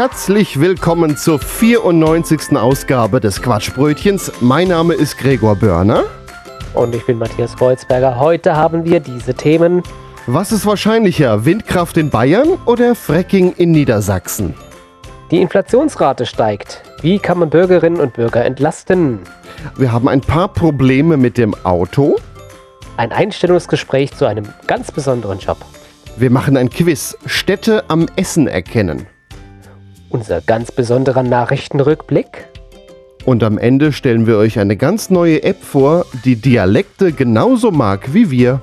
[0.00, 2.56] Herzlich willkommen zur 94.
[2.56, 4.32] Ausgabe des Quatschbrötchens.
[4.40, 6.04] Mein Name ist Gregor Börner.
[6.72, 8.18] Und ich bin Matthias Kreuzberger.
[8.18, 9.82] Heute haben wir diese Themen.
[10.26, 14.54] Was ist wahrscheinlicher, Windkraft in Bayern oder Fracking in Niedersachsen?
[15.30, 16.80] Die Inflationsrate steigt.
[17.02, 19.18] Wie kann man Bürgerinnen und Bürger entlasten?
[19.76, 22.16] Wir haben ein paar Probleme mit dem Auto.
[22.96, 25.58] Ein Einstellungsgespräch zu einem ganz besonderen Job.
[26.16, 27.18] Wir machen ein Quiz.
[27.26, 29.06] Städte am Essen erkennen.
[30.10, 32.48] Unser ganz besonderer Nachrichtenrückblick.
[33.24, 38.12] Und am Ende stellen wir euch eine ganz neue App vor, die Dialekte genauso mag
[38.12, 38.60] wie wir.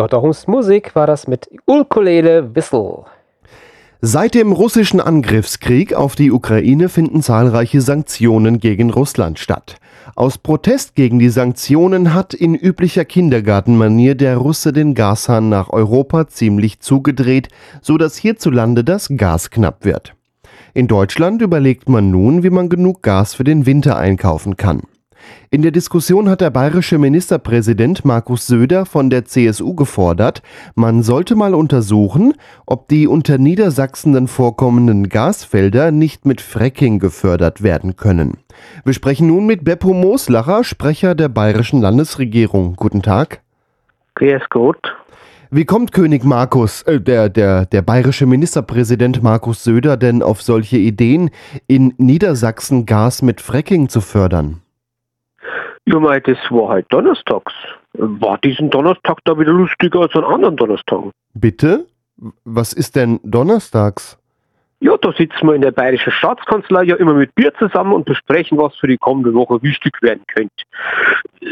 [0.00, 3.04] Gotterhumsmusik war das mit Ukulele Whistle.
[4.00, 9.76] Seit dem russischen Angriffskrieg auf die Ukraine finden zahlreiche Sanktionen gegen Russland statt.
[10.16, 16.28] Aus Protest gegen die Sanktionen hat in üblicher Kindergartenmanier der Russe den Gashahn nach Europa
[16.28, 17.50] ziemlich zugedreht,
[17.82, 20.14] so dass hierzulande das Gas knapp wird.
[20.72, 24.80] In Deutschland überlegt man nun, wie man genug Gas für den Winter einkaufen kann.
[25.50, 30.42] In der Diskussion hat der bayerische Ministerpräsident Markus Söder von der CSU gefordert,
[30.74, 32.34] man sollte mal untersuchen,
[32.66, 38.38] ob die unter Niedersachsen vorkommenden Gasfelder nicht mit Fracking gefördert werden können.
[38.84, 42.76] Wir sprechen nun mit Beppo Moslacher, Sprecher der bayerischen Landesregierung.
[42.76, 43.40] Guten Tag.
[44.14, 44.94] Grüß Gott.
[45.52, 50.76] Wie kommt König Markus, äh, der, der, der bayerische Ministerpräsident Markus Söder denn auf solche
[50.76, 51.30] Ideen,
[51.66, 54.62] in Niedersachsen Gas mit Fracking zu fördern?
[55.86, 57.52] Ja, mei, das war halt donnerstags.
[57.94, 61.10] War diesen Donnerstag da wieder lustiger als an anderen Donnerstagen?
[61.34, 61.86] Bitte?
[62.44, 64.18] Was ist denn donnerstags?
[64.82, 68.56] Ja, da sitzen wir in der Bayerischen Staatskanzlei ja immer mit Bier zusammen und besprechen,
[68.56, 70.64] was für die kommende Woche wichtig werden könnte.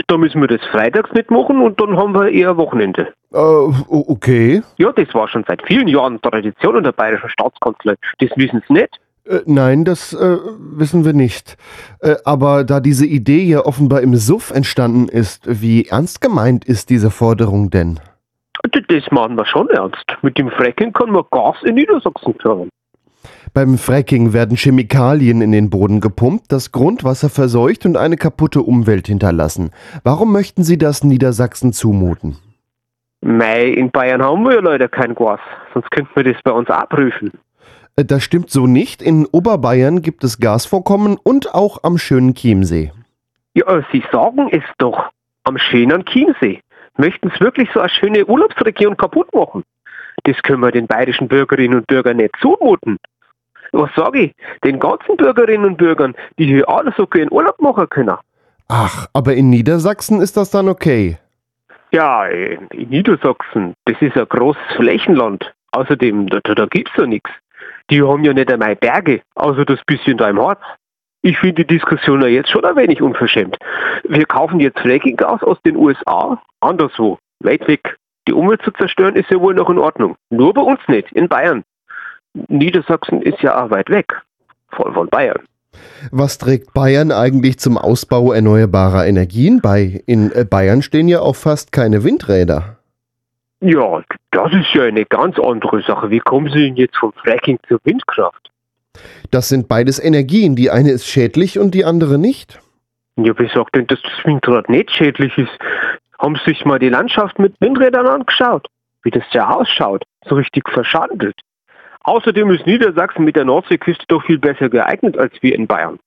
[0.07, 3.13] Da müssen wir das freitags nicht machen und dann haben wir eher Wochenende.
[3.33, 4.63] Äh, okay.
[4.79, 7.97] Ja, das war schon seit vielen Jahren Tradition in der Bayerischen Staatskanzlei.
[8.19, 8.99] Das wissen Sie nicht.
[9.29, 11.57] Äh, nein, das äh, wissen wir nicht.
[12.01, 16.91] Äh, aber da diese Idee ja offenbar im Suff entstanden ist, wie ernst gemeint ist
[16.91, 18.01] diese Forderung denn?
[18.73, 20.05] Das machen wir schon ernst.
[20.23, 22.69] Mit dem Fracking kann man Gas in Niedersachsen fördern.
[23.55, 29.07] Beim Fracking werden Chemikalien in den Boden gepumpt, das Grundwasser verseucht und eine kaputte Umwelt
[29.07, 29.71] hinterlassen.
[30.05, 32.37] Warum möchten Sie das Niedersachsen zumuten?
[33.21, 35.41] Mei, in Bayern haben wir ja leider kein Gas.
[35.73, 37.29] Sonst könnten wir das bei uns auch prüfen.
[37.29, 37.48] Äh,
[38.07, 39.03] Das stimmt so nicht.
[39.03, 42.93] In Oberbayern gibt es Gasvorkommen und auch am schönen Chiemsee.
[43.55, 45.07] Ja, Sie sagen es doch.
[45.43, 46.61] Am schönen Chiemsee.
[46.97, 49.65] Möchten Sie wirklich so eine schöne Urlaubsregion kaputt machen?
[50.25, 52.99] Das können wir den bayerischen Bürgerinnen und Bürgern nicht zumuten.
[53.73, 54.35] Was sage ich?
[54.65, 58.17] Den ganzen Bürgerinnen und Bürgern, die hier alle so gern Urlaub machen können.
[58.69, 61.19] Ach, aber in Niedersachsen ist das dann okay.
[61.91, 65.53] Ja, in Niedersachsen, das ist ein großes Flächenland.
[65.73, 67.31] Außerdem, da, da, da gibt's ja nichts.
[67.91, 70.61] Die haben ja nicht einmal Berge, außer das bisschen da im Harz.
[71.23, 73.57] Ich finde die Diskussion ja jetzt schon ein wenig unverschämt.
[74.05, 77.97] Wir kaufen jetzt Frackinggas aus den USA, anderswo, weit weg.
[78.29, 80.17] Die Umwelt zu zerstören ist ja wohl noch in Ordnung.
[80.31, 81.65] Nur bei uns nicht, in Bayern.
[82.49, 84.15] Niedersachsen ist ja auch weit weg.
[84.71, 85.41] Voll von Bayern.
[86.11, 90.03] Was trägt Bayern eigentlich zum Ausbau erneuerbarer Energien bei?
[90.07, 92.78] In äh, Bayern stehen ja auch fast keine Windräder.
[93.61, 96.11] Ja, das ist ja eine ganz andere Sache.
[96.11, 98.51] Wie kommen Sie denn jetzt vom Fracking zur Windkraft?
[99.31, 100.55] Das sind beides Energien.
[100.55, 102.61] Die eine ist schädlich und die andere nicht.
[103.17, 105.51] Ja, wer sagt denn, dass das Windrad nicht schädlich ist?
[106.21, 108.69] Haben Sie sich mal die Landschaft mit Windrädern angeschaut?
[109.03, 110.05] Wie das da ausschaut?
[110.25, 111.41] So richtig verschandelt.
[112.05, 115.99] Außerdem ist Niedersachsen mit der Nordseeküste doch viel besser geeignet als wir in Bayern.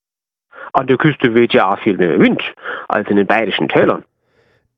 [0.73, 2.41] An der Küste weht ja auch viel mehr Wind
[2.87, 4.03] als in den bayerischen Tälern.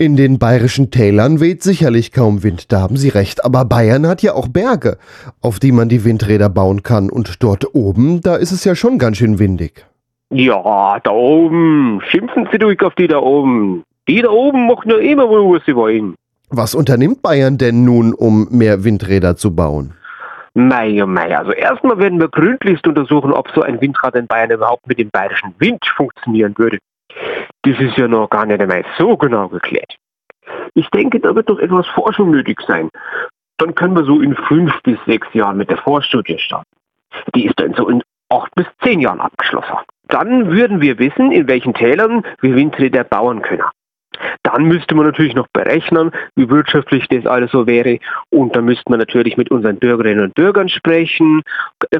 [0.03, 4.21] In den bayerischen Tälern weht sicherlich kaum Wind, da haben Sie recht, aber Bayern hat
[4.21, 4.97] ja auch Berge,
[5.41, 8.97] auf die man die Windräder bauen kann, und dort oben, da ist es ja schon
[8.97, 9.85] ganz schön windig.
[10.29, 12.01] Ja, da oben.
[12.09, 13.85] Schimpfen Sie durch auf die da oben.
[14.09, 16.15] Die da oben machen ja immer was sie wollen.
[16.49, 19.93] Was unternimmt Bayern denn nun, um mehr Windräder zu bauen?
[20.53, 24.51] Mei, oh mei, also erstmal werden wir gründlichst untersuchen, ob so ein Windrad in Bayern
[24.51, 26.79] überhaupt mit dem bayerischen Wind funktionieren würde.
[27.63, 29.95] Das ist ja noch gar nicht einmal so genau geklärt.
[30.73, 32.89] Ich denke, da wird doch etwas Forschung nötig sein.
[33.57, 36.69] Dann können wir so in fünf bis sechs Jahren mit der Vorstudie starten.
[37.35, 39.77] Die ist dann so in acht bis zehn Jahren abgeschlossen.
[40.07, 43.63] Dann würden wir wissen, in welchen Tälern wir Windräder bauen können.
[44.43, 47.99] Dann müsste man natürlich noch berechnen, wie wirtschaftlich das alles so wäre.
[48.29, 51.41] Und dann müsste man natürlich mit unseren Bürgerinnen und Bürgern sprechen.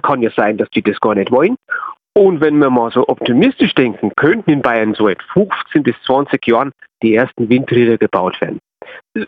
[0.01, 1.55] Kann ja sein, dass die das gar nicht wollen.
[2.15, 6.45] Und wenn wir mal so optimistisch denken, könnten in Bayern so in 15 bis 20
[6.47, 6.71] Jahren
[7.01, 8.59] die ersten Windräder gebaut werden.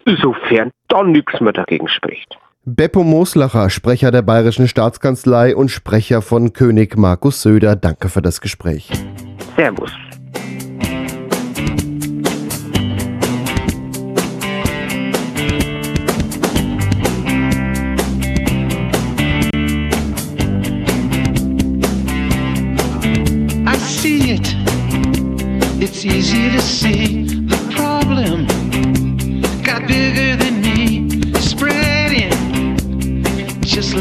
[0.05, 2.37] Sofern dann nichts mehr dagegen spricht.
[2.63, 8.41] Beppo Moslacher, Sprecher der Bayerischen Staatskanzlei und Sprecher von König Markus Söder, danke für das
[8.41, 8.89] Gespräch.
[9.55, 9.91] Servus.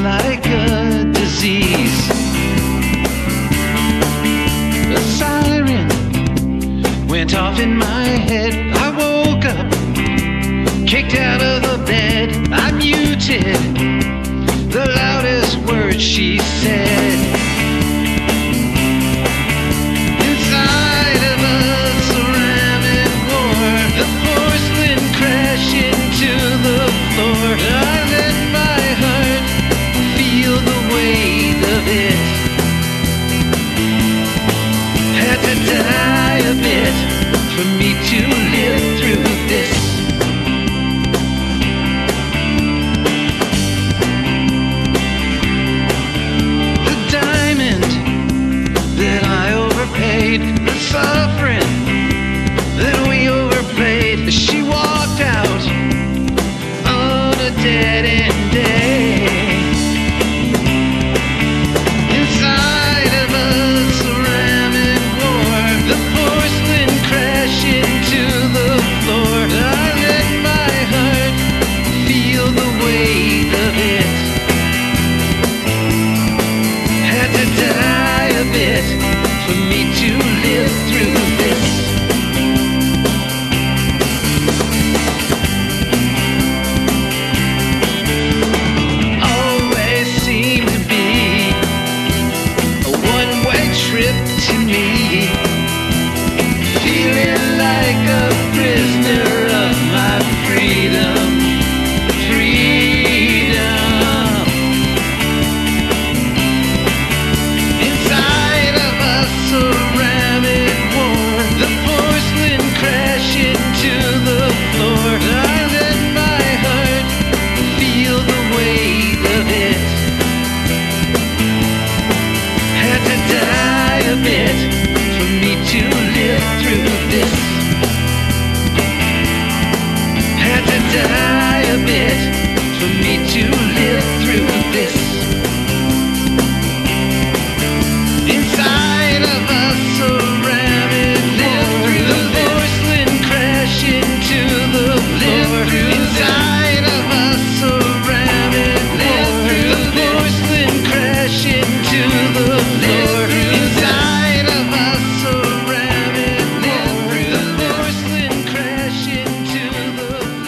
[0.05, 2.11] Like a disease.
[4.91, 5.89] A siren
[7.09, 8.53] went off in my head.
[8.85, 12.53] I woke up, kicked out of the bed.
[12.53, 13.74] I muted
[37.57, 38.34] For meet you.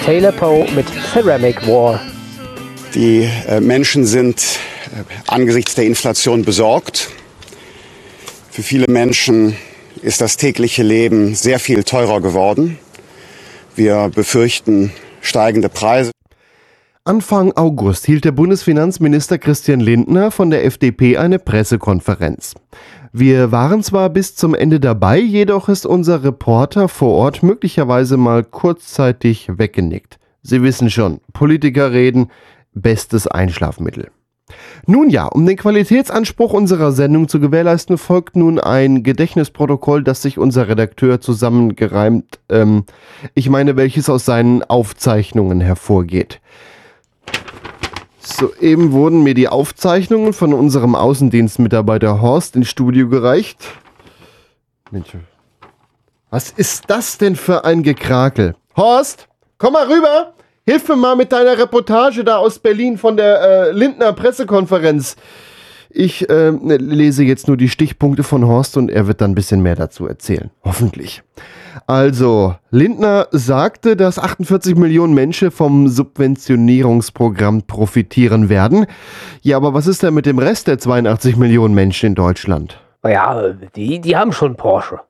[0.06, 2.00] Taylor Poe mit Ceramic War.
[2.94, 7.10] Die äh, Menschen sind äh, angesichts der Inflation besorgt.
[8.48, 9.56] Für viele Menschen
[10.02, 12.78] ist das tägliche Leben sehr viel teurer geworden.
[13.74, 16.12] Wir befürchten steigende Preise.
[17.06, 22.56] Anfang August hielt der Bundesfinanzminister Christian Lindner von der FDP eine Pressekonferenz.
[23.12, 28.42] Wir waren zwar bis zum Ende dabei, jedoch ist unser Reporter vor Ort möglicherweise mal
[28.42, 30.18] kurzzeitig weggenickt.
[30.42, 32.26] Sie wissen schon, Politiker reden,
[32.74, 34.10] bestes Einschlafmittel.
[34.88, 40.38] Nun ja, um den Qualitätsanspruch unserer Sendung zu gewährleisten, folgt nun ein Gedächtnisprotokoll, das sich
[40.38, 42.82] unser Redakteur zusammengereimt, ähm,
[43.34, 46.40] ich meine, welches aus seinen Aufzeichnungen hervorgeht.
[48.26, 53.58] Soeben wurden mir die Aufzeichnungen von unserem Außendienstmitarbeiter Horst ins Studio gereicht.
[54.90, 55.10] Mensch,
[56.30, 58.56] was ist das denn für ein Gekrakel?
[58.76, 59.28] Horst,
[59.58, 60.34] komm mal rüber!
[60.66, 65.14] Hilf mir mal mit deiner Reportage da aus Berlin von der äh, Lindner Pressekonferenz.
[65.88, 69.62] Ich äh, lese jetzt nur die Stichpunkte von Horst und er wird dann ein bisschen
[69.62, 70.50] mehr dazu erzählen.
[70.64, 71.22] Hoffentlich.
[71.88, 78.86] Also, Lindner sagte, dass 48 Millionen Menschen vom Subventionierungsprogramm profitieren werden.
[79.42, 82.80] Ja, aber was ist denn mit dem Rest der 82 Millionen Menschen in Deutschland?
[83.04, 85.00] Naja, die, die haben schon Porsche.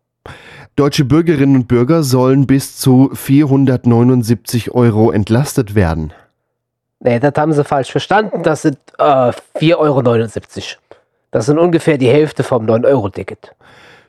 [0.76, 6.12] Deutsche Bürgerinnen und Bürger sollen bis zu 479 Euro entlastet werden.
[7.00, 8.42] Nee, das haben sie falsch verstanden.
[8.42, 10.02] Das sind äh, 4,79 Euro.
[11.30, 13.54] Das sind ungefähr die Hälfte vom 9-Euro-Ticket.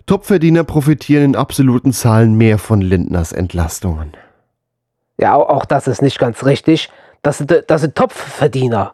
[0.08, 4.14] Topverdiener profitieren in absoluten Zahlen mehr von Lindners Entlastungen.
[5.18, 6.90] Ja, auch, das ist nicht ganz richtig.
[7.24, 8.94] Das sind, das sind Topfverdiener.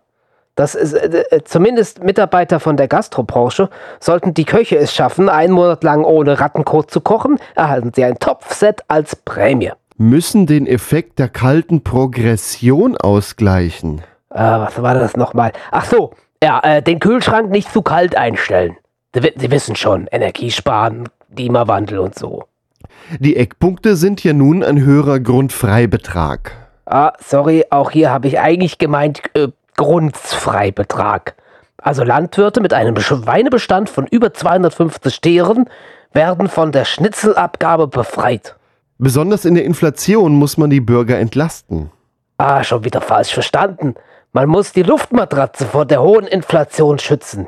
[0.56, 3.70] Das ist äh, äh, zumindest Mitarbeiter von der Gastrobranche.
[4.00, 8.18] Sollten die Köche es schaffen, einen Monat lang ohne Rattenkot zu kochen, erhalten sie ein
[8.18, 9.72] Topfset als Prämie.
[9.98, 14.00] Müssen den Effekt der kalten Progression ausgleichen.
[14.32, 15.54] Äh, was war das nochmal?
[15.70, 18.78] Ach so, ja, äh, den Kühlschrank nicht zu kalt einstellen.
[19.14, 22.44] Sie, wi- Sie wissen schon, Energiesparen, Klimawandel und so.
[23.20, 26.52] Die Eckpunkte sind ja nun ein höherer Grundfreibetrag.
[26.86, 31.36] Ah, sorry, auch hier habe ich eigentlich gemeint äh, Grundfreibetrag.
[31.78, 35.70] Also Landwirte mit einem Schweinebestand von über 250 Tieren
[36.14, 38.56] werden von der Schnitzelabgabe befreit.
[39.00, 41.92] Besonders in der Inflation muss man die Bürger entlasten.
[42.38, 43.96] Ah, schon wieder falsch verstanden.
[44.32, 47.48] Man muss die Luftmatratze vor der hohen Inflation schützen.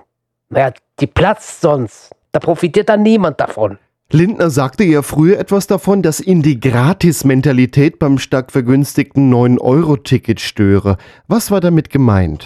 [0.56, 0.72] Naja,
[1.02, 2.16] die platzt sonst.
[2.32, 3.78] Da profitiert dann niemand davon.
[4.10, 10.96] Lindner sagte ja früher etwas davon, dass ihn die Gratis-Mentalität beim stark vergünstigten 9-Euro-Ticket störe.
[11.28, 12.46] Was war damit gemeint?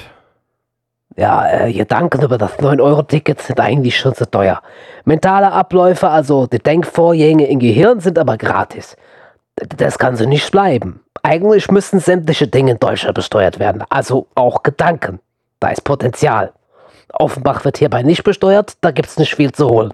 [1.17, 4.63] Ja, äh, Gedanken über das 9-Euro-Ticket sind eigentlich schon zu teuer.
[5.05, 8.97] Mentale Abläufe, also die Denkvorgänge im Gehirn, sind aber gratis.
[9.55, 11.01] Das kann so nicht bleiben.
[11.21, 15.19] Eigentlich müssten sämtliche Dinge in Deutschland besteuert werden, also auch Gedanken.
[15.59, 16.53] Da ist Potenzial.
[17.13, 19.93] Offenbach wird hierbei nicht besteuert, da gibt's nicht viel zu holen.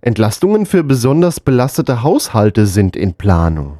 [0.00, 3.78] Entlastungen für besonders belastete Haushalte sind in Planung.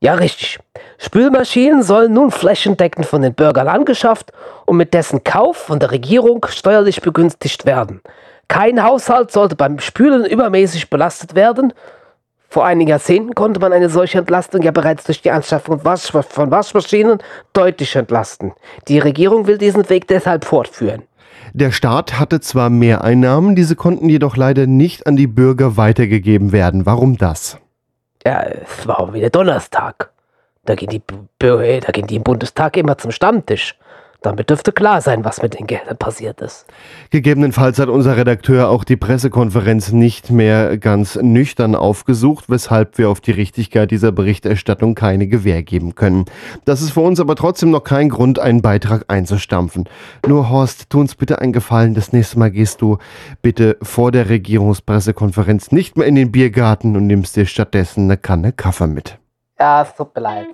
[0.00, 0.60] Ja, richtig.
[0.98, 4.32] Spülmaschinen sollen nun flächendeckend von den Bürgern angeschafft
[4.64, 8.00] und mit dessen Kauf von der Regierung steuerlich begünstigt werden.
[8.46, 11.72] Kein Haushalt sollte beim Spülen übermäßig belastet werden.
[12.48, 17.18] Vor einigen Jahrzehnten konnte man eine solche Entlastung ja bereits durch die Anschaffung von Waschmaschinen
[17.52, 18.52] deutlich entlasten.
[18.86, 21.02] Die Regierung will diesen Weg deshalb fortführen.
[21.52, 26.86] Der Staat hatte zwar Mehreinnahmen, diese konnten jedoch leider nicht an die Bürger weitergegeben werden.
[26.86, 27.58] Warum das?
[28.24, 30.10] Ja, es war auch wieder Donnerstag.
[30.64, 33.74] Da gehen die, Bü- da gehen die im Bundestag immer zum Stammtisch.
[34.20, 36.66] Damit dürfte klar sein, was mit den Geldern passiert ist.
[37.10, 43.20] Gegebenenfalls hat unser Redakteur auch die Pressekonferenz nicht mehr ganz nüchtern aufgesucht, weshalb wir auf
[43.20, 46.24] die Richtigkeit dieser Berichterstattung keine Gewähr geben können.
[46.64, 49.88] Das ist für uns aber trotzdem noch kein Grund, einen Beitrag einzustampfen.
[50.26, 52.98] Nur Horst, tu uns bitte einen Gefallen, das nächste Mal gehst du
[53.40, 58.50] bitte vor der Regierungspressekonferenz nicht mehr in den Biergarten und nimmst dir stattdessen eine Kanne
[58.50, 59.16] Kaffee mit.
[59.60, 60.46] Ja, es tut mir leid.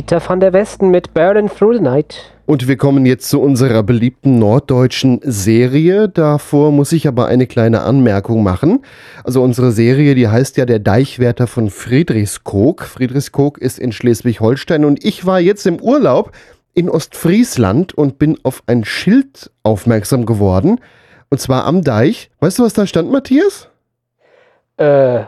[0.00, 2.32] Dieter van der Westen mit Burning Through the Night.
[2.46, 6.08] Und wir kommen jetzt zu unserer beliebten norddeutschen Serie.
[6.08, 8.82] Davor muss ich aber eine kleine Anmerkung machen.
[9.24, 12.84] Also unsere Serie, die heißt ja Der Deichwärter von Friedrichskoog.
[12.84, 16.32] Friedrichskoog ist in Schleswig-Holstein und ich war jetzt im Urlaub
[16.72, 20.80] in Ostfriesland und bin auf ein Schild aufmerksam geworden.
[21.28, 22.30] Und zwar am Deich.
[22.40, 23.68] Weißt du, was da stand, Matthias?
[24.78, 25.24] Äh,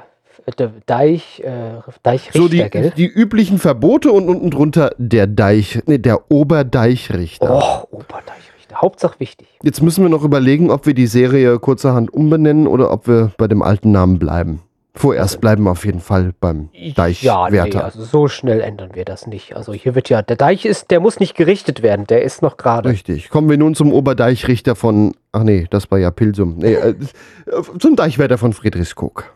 [0.86, 2.92] Deich, äh, Deichrichter, So die, gell?
[2.96, 7.86] die üblichen Verbote und unten drunter der Deich, nee, der Oberdeichrichter.
[7.90, 8.76] Oh, Oberdeichrichter.
[8.80, 9.46] Hauptsache wichtig.
[9.62, 13.46] Jetzt müssen wir noch überlegen, ob wir die Serie kurzerhand umbenennen oder ob wir bei
[13.46, 14.62] dem alten Namen bleiben.
[14.94, 17.84] Vorerst bleiben wir auf jeden Fall beim Ja, nee, Deichwärter.
[17.84, 19.56] also so schnell ändern wir das nicht.
[19.56, 22.58] Also hier wird ja, der Deich ist, der muss nicht gerichtet werden, der ist noch
[22.58, 22.90] gerade.
[22.90, 23.30] Richtig.
[23.30, 26.56] Kommen wir nun zum Oberdeichrichter von, ach nee, das war ja Pilsum.
[26.58, 26.94] Nee, äh,
[27.78, 29.32] zum Deichwärter von Friedrichskoog.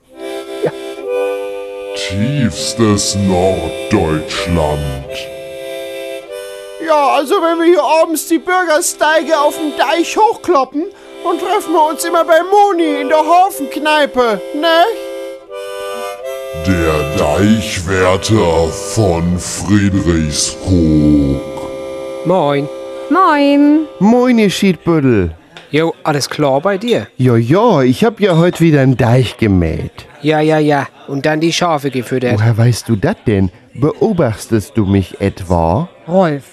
[1.96, 4.82] Tiefstes Norddeutschland.
[6.86, 10.84] Ja, also wenn wir hier abends die Bürgersteige auf dem Deich hochkloppen,
[11.24, 14.84] dann treffen wir uns immer bei Moni in der Hafenkneipe, ne?
[16.66, 21.40] Der Deichwärter von Friedrichskoog.
[22.26, 22.68] Moin.
[23.08, 23.88] Moin.
[24.00, 25.30] Moin, ihr Schiedbüttel.
[25.70, 27.08] Jo, alles klar bei dir?
[27.16, 30.06] Ja, ja, ich hab ja heute wieder einen Deich gemäht.
[30.22, 30.86] Ja, ja, ja.
[31.08, 32.34] Und dann die Schafe gefüttert.
[32.38, 33.50] Woher weißt du das denn?
[33.74, 35.88] Beobachtest du mich etwa?
[36.08, 36.44] Rolf,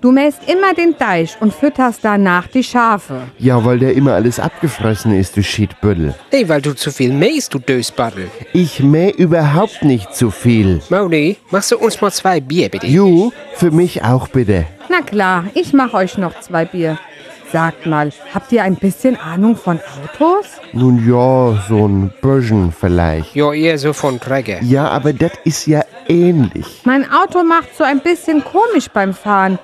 [0.00, 3.22] du mähst immer den Deich und fütterst danach die Schafe.
[3.38, 6.14] Ja, weil der immer alles abgefressen ist, du Schiedbüttel.
[6.32, 8.30] Nee, weil du zu viel mähst, du Dösbaddel.
[8.52, 10.80] Ich mäh überhaupt nicht zu viel.
[10.90, 12.86] Moni, machst du uns mal zwei Bier, bitte?
[12.86, 14.64] Ju, für mich auch bitte.
[14.88, 16.98] Na klar, ich mach euch noch zwei Bier.
[17.52, 20.46] Sagt mal, habt ihr ein bisschen Ahnung von Autos?
[20.72, 23.36] Nun ja, so ein bisschen vielleicht.
[23.36, 24.62] Ja, eher so von Träger.
[24.62, 26.80] Ja, aber das ist ja ähnlich.
[26.84, 29.58] Mein Auto macht so ein bisschen komisch beim Fahren.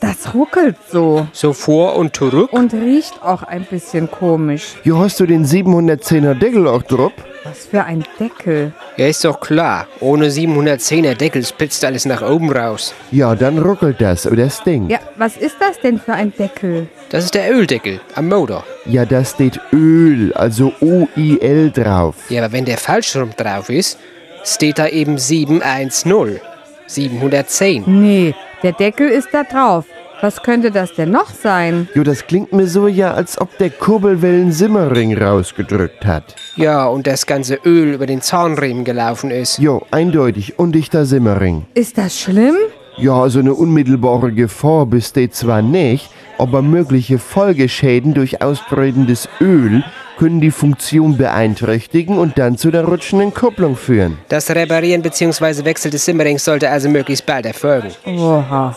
[0.00, 2.52] Das ruckelt so So vor und zurück?
[2.52, 4.74] und riecht auch ein bisschen komisch.
[4.84, 7.12] Jo, hast du den 710er Deckel auch drauf?
[7.44, 8.72] Was für ein Deckel.
[8.96, 9.86] Ja, ist doch klar.
[10.00, 12.94] Ohne 710er Deckel spitzt alles nach oben raus.
[13.10, 14.90] Ja, dann ruckelt das oder stinkt.
[14.90, 16.88] Ja, was ist das denn für ein Deckel?
[17.10, 18.64] Das ist der Öldeckel am Motor.
[18.86, 22.14] Ja, da steht Öl, also O-I-L drauf.
[22.30, 23.98] Ja, aber wenn der falsch rum drauf ist,
[24.44, 26.40] steht da eben 710.
[26.86, 27.84] 710.
[27.86, 29.84] Nee, der Deckel ist da drauf.
[30.20, 31.88] Was könnte das denn noch sein?
[31.94, 36.36] Jo, das klingt mir so ja, als ob der Kurbelwellen Simmering rausgedrückt hat.
[36.56, 39.58] Ja, und das ganze Öl über den Zahnriemen gelaufen ist.
[39.58, 41.66] Jo, eindeutig, undichter Simmering.
[41.74, 42.54] Ist das schlimm?
[42.96, 49.82] Ja, so eine unmittelbare Gefahr besteht zwar nicht, aber mögliche Folgeschäden durch austretendes Öl
[50.18, 54.18] können die Funktion beeinträchtigen und dann zu der rutschenden Kupplung führen.
[54.28, 55.64] Das Reparieren bzw.
[55.64, 57.90] Wechsel des Simmerings sollte also möglichst bald erfolgen.
[58.06, 58.74] Oha.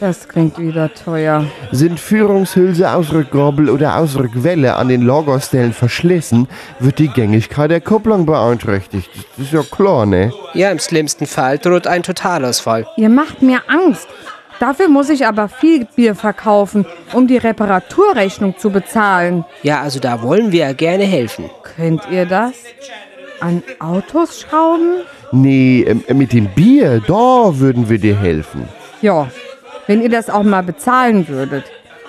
[0.00, 1.44] Das klingt wieder teuer.
[1.72, 6.46] Sind Führungshülse, Ausrückgabel oder Ausrückwelle an den Lagerstellen verschlissen,
[6.78, 9.10] wird die Gängigkeit der Kupplung beeinträchtigt.
[9.36, 10.32] Das ist ja klar, ne?
[10.54, 12.86] Ja, im schlimmsten Fall droht ein Totalausfall.
[12.96, 14.06] Ihr macht mir Angst.
[14.60, 19.44] Dafür muss ich aber viel Bier verkaufen, um die Reparaturrechnung zu bezahlen.
[19.62, 21.48] Ja, also da wollen wir ja gerne helfen.
[21.76, 22.54] Könnt ihr das?
[23.40, 25.02] An Autos schrauben?
[25.30, 28.68] Nee, ähm, mit dem Bier, da würden wir dir helfen.
[29.00, 29.28] Ja,
[29.86, 31.64] wenn ihr das auch mal bezahlen würdet.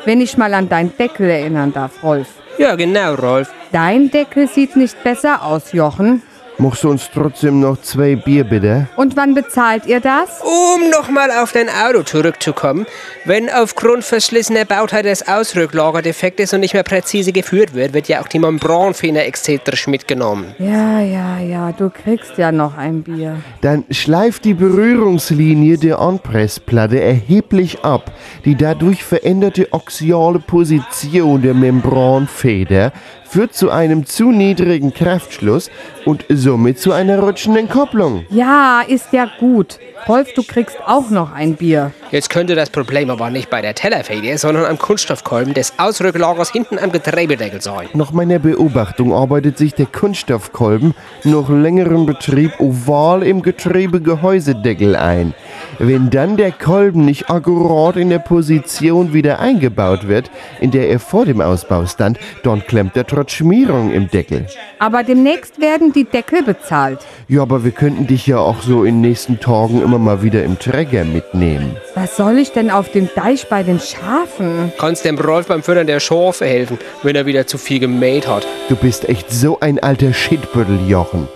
[0.06, 2.28] Wenn ich mal an deinen Deckel erinnern darf, Rolf.
[2.58, 3.52] Ja, genau, Rolf.
[3.72, 6.24] Dein Deckel sieht nicht besser aus, Jochen.
[6.62, 8.90] Machst du uns trotzdem noch zwei Bier, bitte?
[8.98, 10.42] Und wann bezahlt ihr das?
[10.42, 12.86] Um nochmal auf dein Auto zurückzukommen,
[13.24, 18.10] wenn aufgrund verschlissener Bautheit das Ausrücklager defekt ist und nicht mehr präzise geführt wird, wird
[18.10, 20.54] ja auch die Membranfehler exzentrisch mitgenommen.
[20.60, 23.38] Ja, ja, ja, du kriegst ja noch ein Bier.
[23.62, 28.12] Dann schleift die Berührungslinie der Anpressplatte erheblich ab.
[28.44, 32.92] Die dadurch veränderte axiale Position der Membranfeder
[33.30, 35.70] führt zu einem zu niedrigen Kraftschluss
[36.06, 38.26] und somit zu einer rutschenden Kupplung.
[38.30, 39.80] Ja, ist ja gut.
[40.08, 41.92] Rolf, du kriegst auch noch ein Bier.
[42.10, 46.80] Jetzt könnte das Problem aber nicht bei der Tellerfeder, sondern am Kunststoffkolben des Ausrücklagers hinten
[46.80, 47.90] am Geträbedeckel sein.
[47.94, 55.36] Nach meiner Beobachtung arbeitet sich der Kunststoffkolben nach längerem Betrieb oval im Getriebegehäusedeckel ein.
[55.82, 61.00] Wenn dann der Kolben nicht akkurat in der Position wieder eingebaut wird, in der er
[61.00, 64.46] vor dem Ausbau stand, dann klemmt er trotz Schmierung im Deckel.
[64.80, 67.00] Aber demnächst werden die Deckel bezahlt.
[67.30, 70.44] Ja, aber wir könnten dich ja auch so in den nächsten Tagen immer mal wieder
[70.44, 71.78] im Träger mitnehmen.
[71.96, 74.74] Was soll ich denn auf dem Deich bei den Schafen?
[74.78, 78.46] Kannst dem Rolf beim Füttern der Schafe helfen, wenn er wieder zu viel gemäht hat.
[78.68, 81.30] Du bist echt so ein alter Shitbüttel, Jochen.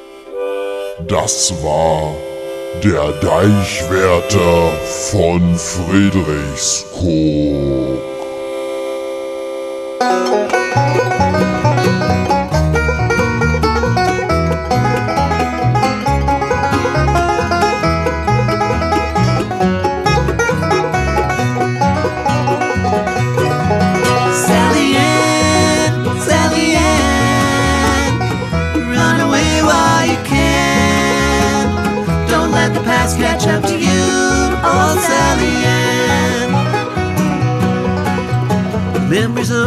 [1.08, 2.13] Das war
[2.81, 4.71] Der Deichwärter
[5.12, 8.01] von Friedrichskoog.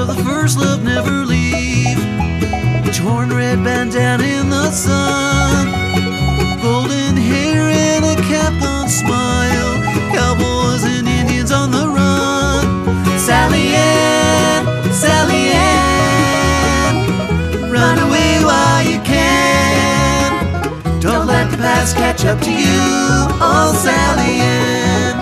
[0.07, 1.99] The first love never leave.
[2.95, 5.67] Torn red bandana in the sun,
[6.63, 9.83] golden hair and a cap on smile.
[10.15, 12.65] Cowboys and Indians on the run.
[13.19, 21.01] Sally Ann, Sally Ann, run away while you can.
[21.01, 22.79] Don't let the past catch up to you,
[23.43, 25.16] oh Sally Ann.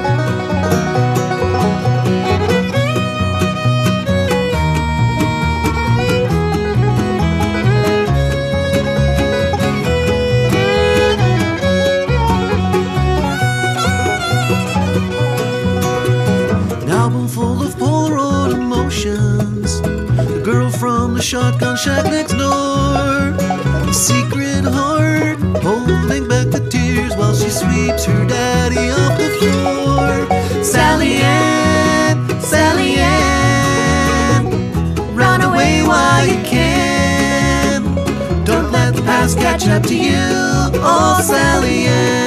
[39.95, 42.24] You, oh Sally Ann.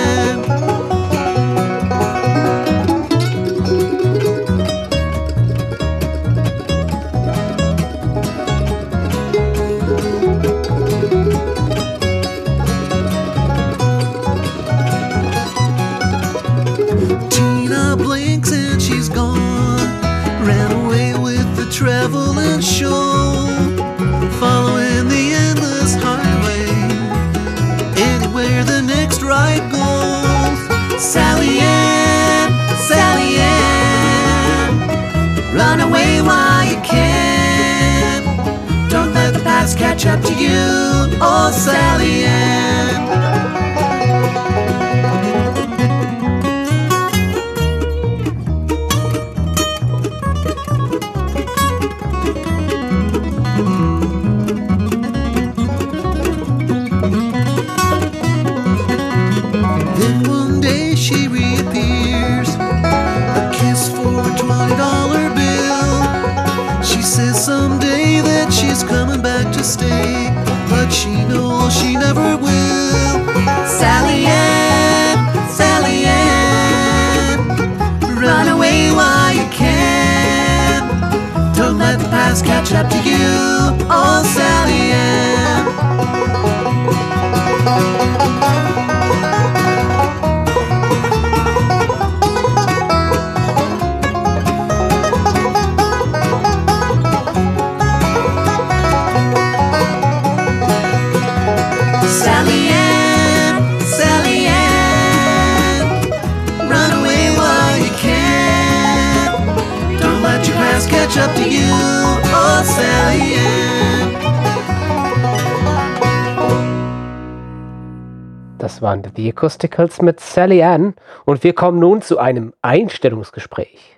[119.17, 120.93] Die Acousticals mit Sally Ann
[121.25, 123.97] und wir kommen nun zu einem Einstellungsgespräch.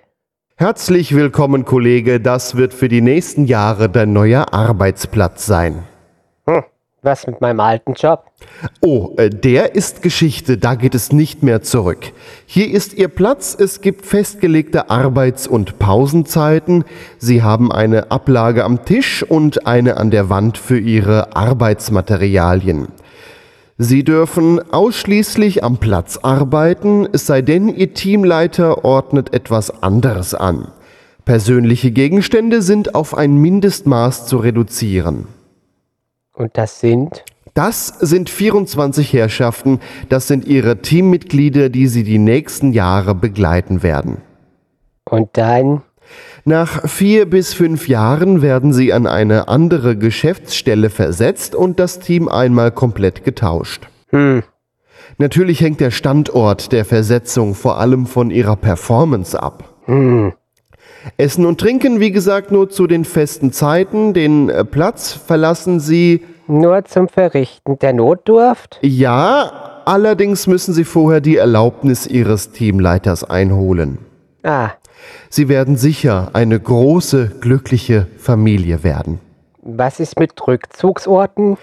[0.56, 2.20] Herzlich willkommen, Kollege.
[2.20, 5.84] Das wird für die nächsten Jahre dein neuer Arbeitsplatz sein.
[6.46, 6.64] Hm,
[7.02, 8.24] was mit meinem alten Job?
[8.82, 12.12] Oh, äh, der ist Geschichte, da geht es nicht mehr zurück.
[12.44, 16.84] Hier ist Ihr Platz, es gibt festgelegte Arbeits- und Pausenzeiten,
[17.18, 22.88] Sie haben eine Ablage am Tisch und eine an der Wand für Ihre Arbeitsmaterialien.
[23.82, 30.68] Sie dürfen ausschließlich am Platz arbeiten, es sei denn, Ihr Teamleiter ordnet etwas anderes an.
[31.24, 35.28] Persönliche Gegenstände sind auf ein Mindestmaß zu reduzieren.
[36.34, 37.24] Und das sind?
[37.54, 44.18] Das sind 24 Herrschaften, das sind ihre Teammitglieder, die sie die nächsten Jahre begleiten werden.
[45.08, 45.80] Und dann?
[46.44, 52.28] Nach vier bis fünf Jahren werden sie an eine andere Geschäftsstelle versetzt und das Team
[52.28, 53.88] einmal komplett getauscht.
[54.08, 54.42] Hm.
[55.18, 59.64] Natürlich hängt der Standort der Versetzung vor allem von ihrer Performance ab.
[59.84, 60.32] Hm.
[61.16, 64.12] Essen und Trinken, wie gesagt, nur zu den festen Zeiten.
[64.12, 68.78] Den äh, Platz verlassen sie Nur zum Verrichten der Notdurft?
[68.82, 73.98] Ja, Allerdings müssen Sie vorher die Erlaubnis Ihres Teamleiters einholen.
[74.44, 74.70] Ah,
[75.28, 79.20] Sie werden sicher eine große, glückliche Familie werden.
[79.62, 81.56] was ist mit Rückzugsorten?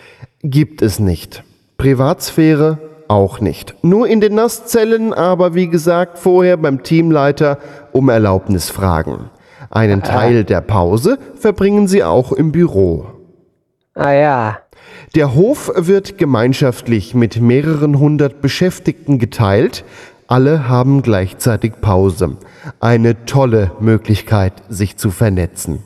[0.44, 1.44] Gibt es nicht.
[1.78, 3.76] Privatsphäre auch nicht.
[3.84, 7.58] Nur in den Nasszellen, aber wie gesagt, vorher beim Teamleiter
[7.92, 9.30] um Erlaubnis fragen.
[9.70, 13.08] Einen Teil der Pause verbringen Sie auch im Büro.
[13.96, 14.58] Ah ja,
[15.16, 19.84] Der Hof wird gemeinschaftlich mit mehreren hundert Beschäftigten geteilt.
[20.28, 22.36] Alle haben gleichzeitig Pause.
[22.82, 25.84] Eine tolle Möglichkeit, sich zu vernetzen.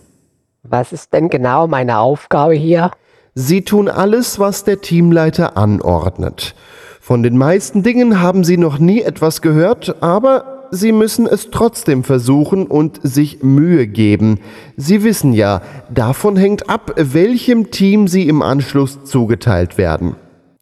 [0.64, 2.92] was ist denn genau meine Aufgabe hier?
[3.36, 6.56] Sie tun alles, was der Teamleiter anordnet.
[7.00, 12.04] Von den meisten Dingen haben Sie noch nie etwas gehört, aber Sie müssen es trotzdem
[12.04, 14.40] versuchen und sich Mühe geben.
[14.76, 20.16] Sie wissen ja, davon hängt ab, welchem Team Sie im Anschluss zugeteilt werden.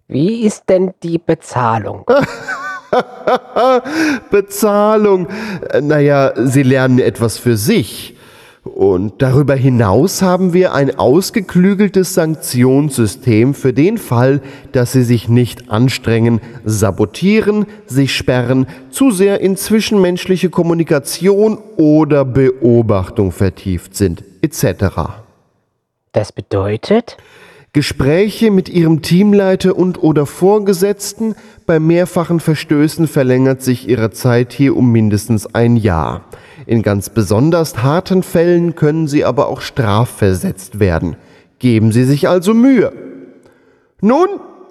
[0.08, 2.06] Wie ist denn die Bezahlung?
[4.32, 5.28] Bezahlung.
[5.72, 8.16] Äh, Naja, Sie lernen etwas für sich.
[8.64, 14.42] Und darüber hinaus haben wir ein ausgeklügeltes Sanktionssystem für den Fall,
[14.74, 23.32] dass Sie sich nicht anstrengen, sabotieren, sich sperren, zu sehr in zwischenmenschliche Kommunikation oder Beobachtung
[23.32, 24.86] vertieft sind, etc.
[26.12, 27.18] Das bedeutet?
[27.72, 31.36] Gespräche mit ihrem Teamleiter und oder Vorgesetzten
[31.68, 36.24] bei mehrfachen Verstößen verlängert sich ihre Zeit hier um mindestens ein Jahr.
[36.66, 41.16] In ganz besonders harten Fällen können sie aber auch strafversetzt werden.
[41.60, 42.92] Geben Sie sich also Mühe.
[44.02, 44.28] Nun,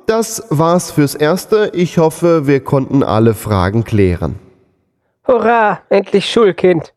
[0.07, 1.71] das war's fürs Erste.
[1.75, 4.37] Ich hoffe, wir konnten alle Fragen klären.
[5.27, 6.95] Hurra, endlich Schulkind.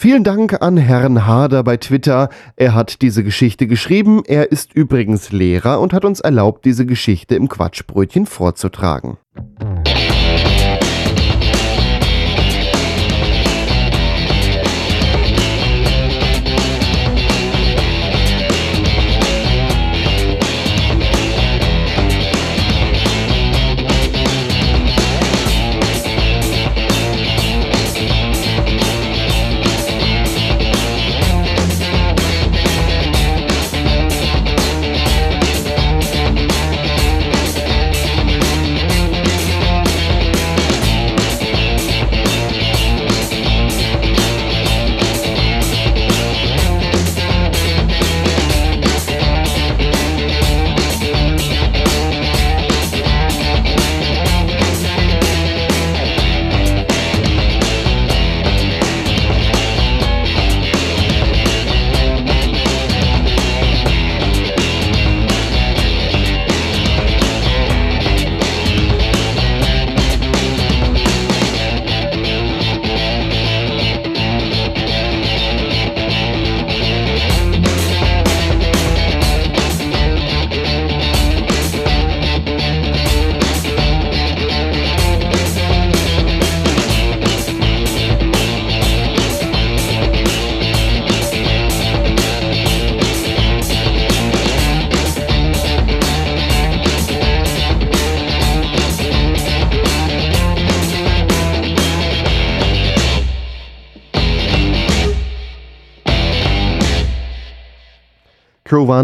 [0.00, 2.28] Vielen Dank an Herrn Harder bei Twitter.
[2.54, 4.22] Er hat diese Geschichte geschrieben.
[4.24, 9.16] Er ist übrigens Lehrer und hat uns erlaubt, diese Geschichte im Quatschbrötchen vorzutragen.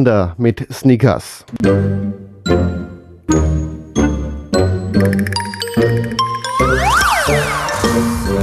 [0.04, 1.46] Crowanda mit Sneakers.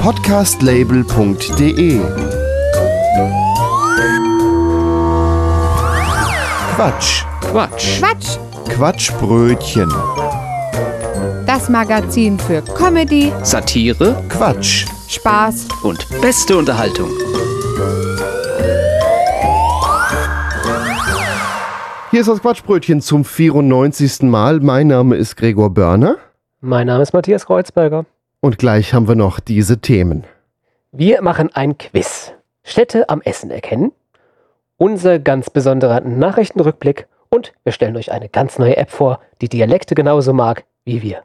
[0.00, 2.00] Podcastlabel.de
[6.74, 7.24] Quatsch.
[7.40, 8.00] Quatsch.
[8.00, 9.92] Quatsch, Quatschbrötchen.
[11.46, 14.86] das Magazin für Comedy, Satire Quatsch.
[15.08, 17.10] Spaß und beste Unterhaltung.
[22.22, 24.22] Ist das Quatschbrötchen zum 94.
[24.22, 24.60] Mal.
[24.60, 26.18] Mein Name ist Gregor Börner
[26.60, 28.04] Mein Name ist Matthias Kreuzberger.
[28.38, 30.22] und gleich haben wir noch diese Themen.
[30.92, 32.32] Wir machen ein Quiz.
[32.62, 33.90] Städte am Essen erkennen.
[34.76, 37.08] Unser ganz besonderer Nachrichtenrückblick.
[37.28, 41.24] Und wir stellen euch eine ganz neue App vor, die Dialekte genauso mag wie wir.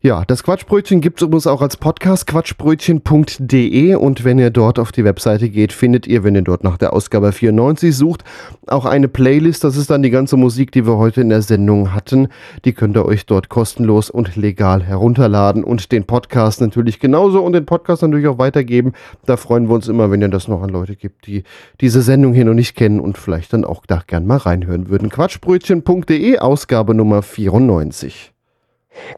[0.00, 4.92] Ja, das Quatschbrötchen gibt es übrigens auch als Podcast, quatschbrötchen.de und wenn ihr dort auf
[4.92, 8.22] die Webseite geht, findet ihr, wenn ihr dort nach der Ausgabe 94 sucht,
[8.68, 9.64] auch eine Playlist.
[9.64, 12.28] Das ist dann die ganze Musik, die wir heute in der Sendung hatten.
[12.64, 17.54] Die könnt ihr euch dort kostenlos und legal herunterladen und den Podcast natürlich genauso und
[17.54, 18.92] den Podcast natürlich auch weitergeben.
[19.26, 21.42] Da freuen wir uns immer, wenn ihr das noch an Leute gibt, die
[21.80, 25.08] diese Sendung hier noch nicht kennen und vielleicht dann auch da gern mal reinhören würden.
[25.08, 28.32] Quatschbrötchen.de, Ausgabe Nummer 94.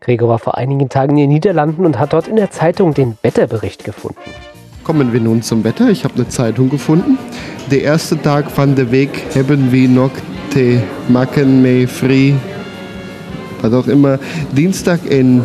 [0.01, 3.17] Gregor war vor einigen Tagen in den Niederlanden und hat dort in der Zeitung den
[3.23, 4.19] Wetterbericht gefunden.
[4.85, 5.89] Kommen wir nun zum Wetter.
[5.89, 7.19] Ich habe eine Zeitung gefunden.
[7.71, 10.11] Der erste Tag van de Weg haben wir noch
[10.51, 12.35] te machen me free.
[13.61, 14.19] Was auch immer.
[14.53, 15.45] Dienstag in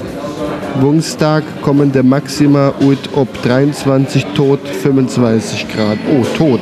[0.82, 5.98] Woensdag kommen der Maxima ut ob 23 tot 25 Grad.
[6.12, 6.62] Oh, tot.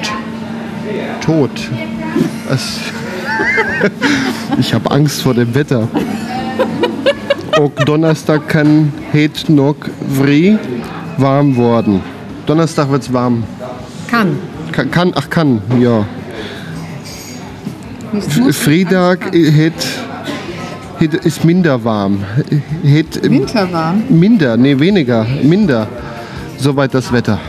[1.22, 1.52] Tot.
[4.60, 5.88] Ich habe Angst vor dem Wetter.
[7.58, 9.76] Auch Donnerstag kann het noch
[10.18, 10.58] früh
[11.18, 12.02] warm worden.
[12.46, 13.44] Donnerstag wird's warm.
[14.10, 14.38] Kann.
[14.72, 16.06] Kann, kann ach kann, ja.
[18.52, 19.88] Freitag het,
[20.98, 22.20] het ist minder warm.
[22.84, 24.04] Het Winterwarm.
[24.10, 25.88] minder, nee weniger, minder.
[26.58, 27.40] Soweit das Wetter.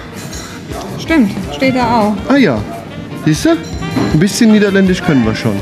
[0.99, 2.15] Stimmt, steht da auch.
[2.29, 2.59] Ah ja,
[3.25, 3.51] siehst du?
[3.51, 5.57] Ein bisschen Niederländisch können wir schon.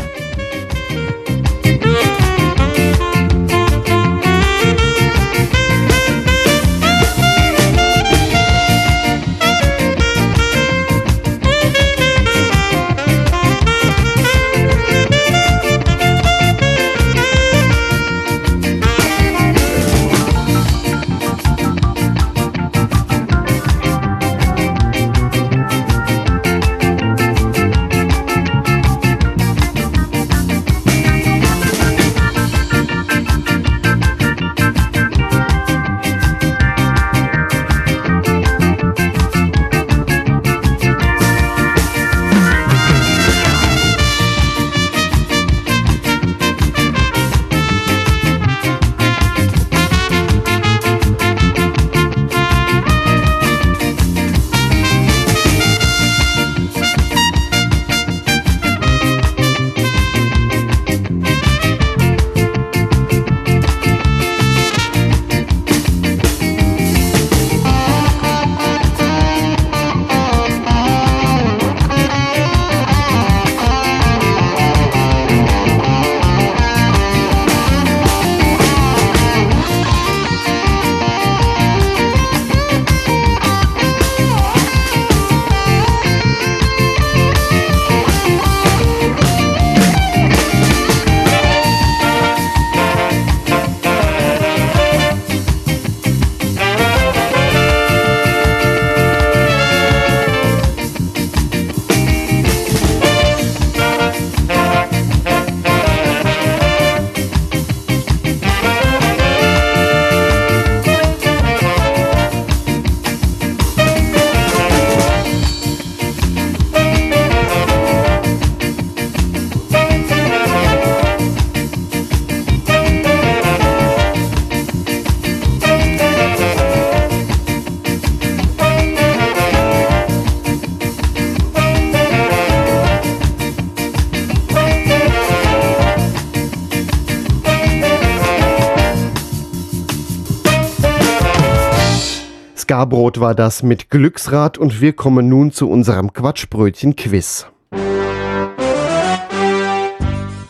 [143.22, 147.46] War das mit Glücksrad und wir kommen nun zu unserem Quatschbrötchen-Quiz.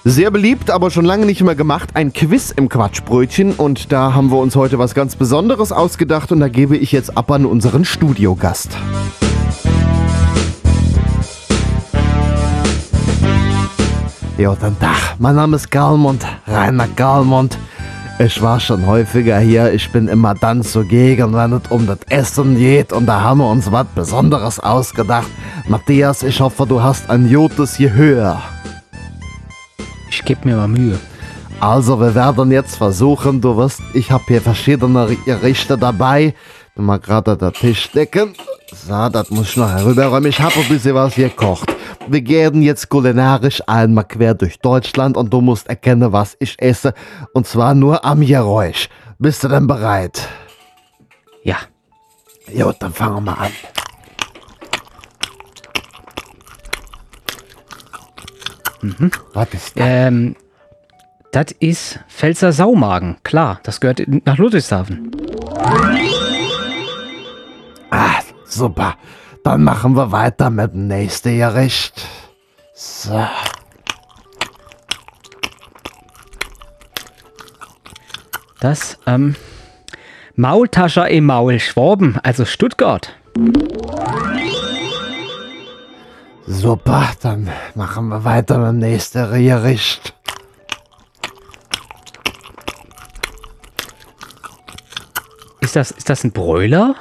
[0.05, 4.31] Sehr beliebt, aber schon lange nicht mehr gemacht, ein Quiz im Quatschbrötchen und da haben
[4.31, 7.85] wir uns heute was ganz Besonderes ausgedacht und da gebe ich jetzt ab an unseren
[7.85, 8.71] Studiogast.
[14.39, 15.17] Ja, guten Tag.
[15.19, 17.59] Mein Name ist Galmund, Rainer Galmund.
[18.19, 19.73] Ich war schon häufiger hier.
[19.73, 22.93] Ich bin immer dann zugegen, wenn es um das Essen geht.
[22.93, 25.29] Und da haben wir uns was Besonderes ausgedacht.
[25.67, 28.41] Matthias, ich hoffe, du hast ein gutes Gehör.
[30.11, 30.99] Ich gebe mir mal Mühe.
[31.59, 36.35] Also, wir werden jetzt versuchen, du wirst, ich habe hier verschiedene Gerichte dabei.
[36.75, 38.35] Mal gerade den Tisch decken.
[38.73, 40.31] So, das muss ich noch herüberräumen.
[40.31, 41.75] Ich habe ein bisschen was gekocht.
[42.09, 46.95] Wir gehen jetzt kulinarisch einmal quer durch Deutschland und du musst erkennen, was ich esse.
[47.35, 48.89] Und zwar nur am Geräusch.
[49.19, 50.29] Bist du denn bereit?
[51.45, 51.57] Ja.
[52.51, 53.53] Gut, dann fangen wir an.
[58.81, 59.11] Mhm.
[59.35, 59.87] Was ist das?
[59.87, 60.37] Ähm,
[61.33, 63.17] das ist Pfälzer Saumagen.
[63.23, 65.13] Klar, das gehört nach Ludwigshafen.
[68.53, 68.97] Super.
[69.45, 72.07] Dann machen wir weiter mit dem nächsten Gericht.
[72.75, 73.27] So.
[78.61, 79.37] Das, ähm,
[80.37, 83.15] Maultascher im Maul, Schwaben, also Stuttgart.
[86.47, 90.15] Super, dann machen wir weiter mit dem nächsten Gericht.
[95.61, 96.97] Ist das, ist das ein Broiler?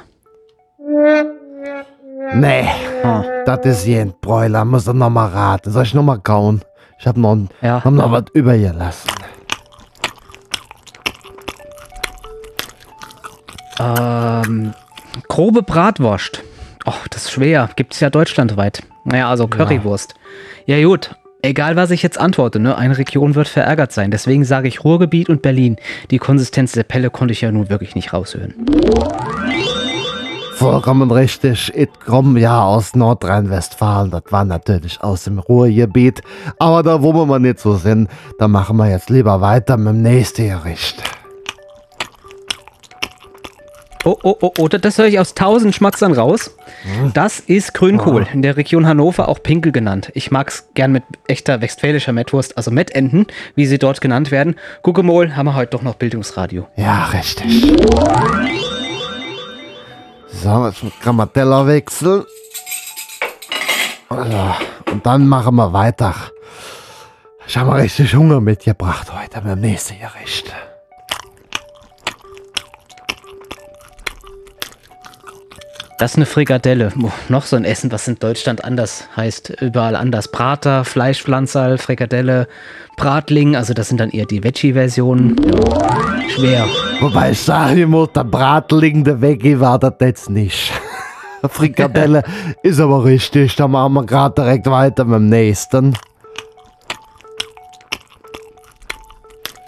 [2.34, 2.68] Nee,
[3.04, 3.22] Ah.
[3.46, 4.64] das ist jeden Bräuler.
[4.64, 5.70] Muss ich noch mal raten.
[5.70, 6.62] Soll ich noch mal kauen?
[6.98, 7.82] Ich hab noch, Ja.
[7.84, 9.10] hab noch was übergelassen.
[13.80, 14.74] Ähm,
[15.28, 16.42] grobe Bratwurst.
[16.84, 17.70] Oh, das ist schwer.
[17.76, 18.82] Gibt es ja deutschlandweit.
[19.04, 20.14] Naja, also Currywurst.
[20.66, 20.82] Ja.
[20.84, 21.14] gut.
[21.44, 22.76] Egal, was ich jetzt antworte, ne?
[22.76, 24.12] Eine Region wird verärgert sein.
[24.12, 25.74] Deswegen sage ich Ruhrgebiet und Berlin.
[26.12, 28.54] Die Konsistenz der Pelle konnte ich ja nun wirklich nicht raushören.
[30.54, 31.72] Vollkommen richtig.
[31.74, 34.10] Ich komme ja aus Nordrhein-Westfalen.
[34.10, 36.22] Das war natürlich aus dem Ruhrgebiet.
[36.58, 40.02] Aber da, wo wir nicht so sind, da machen wir jetzt lieber weiter mit dem
[40.02, 41.02] nächsten Gericht.
[44.04, 46.56] Oh, oh, oh, oh, das höre ich aus tausend Schmatzern raus.
[47.14, 50.10] Das ist Grünkohl, in der Region Hannover auch Pinkel genannt.
[50.14, 54.56] Ich mag es gern mit echter westfälischer Mettwurst, also Mettenten, wie sie dort genannt werden.
[54.82, 56.66] Gucke mal, haben wir heute doch noch Bildungsradio.
[56.76, 57.72] Ja, richtig.
[60.32, 62.24] So, jetzt mit Grammatella wechseln.
[64.08, 64.54] Also,
[64.90, 66.14] und dann machen wir weiter.
[67.46, 70.52] Ich habe richtig Hunger mitgebracht heute dem nächsten Gericht.
[76.02, 76.92] Das ist eine Frikadelle.
[77.00, 79.50] Oh, noch so ein Essen, was in Deutschland anders heißt.
[79.60, 80.26] Überall anders.
[80.26, 82.48] Prater, Fleischpflanzerl, Frikadelle,
[82.96, 83.54] Bratling.
[83.54, 85.36] Also das sind dann eher die Veggie-Versionen.
[85.46, 86.66] Ja, schwer.
[86.98, 90.72] Wobei ich sage muss, der Bratling, der Veggie war das jetzt nicht.
[91.48, 92.24] Frikadelle
[92.64, 93.54] ist aber richtig.
[93.54, 95.96] Da machen wir gerade direkt weiter mit dem nächsten.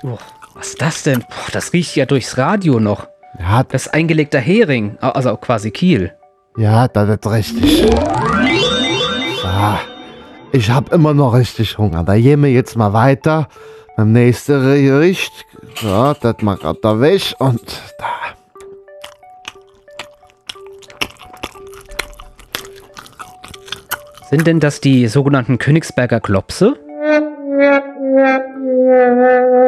[0.03, 0.19] Oh,
[0.55, 1.21] was ist das denn?
[1.21, 3.07] Boah, das riecht ja durchs Radio noch.
[3.39, 4.99] Ja, Das ist eingelegter Hering.
[4.99, 6.13] Also quasi Kiel.
[6.57, 7.91] Ja das ist richtig.
[9.43, 9.51] So.
[10.53, 12.05] Ich habe immer noch richtig Hunger.
[12.05, 13.49] Da gehen wir jetzt mal weiter.
[13.97, 15.33] Beim nächsten Gericht.
[15.81, 18.07] So, das mal grad da weg und da.
[24.31, 26.75] Sind denn das die sogenannten Königsberger Klopse?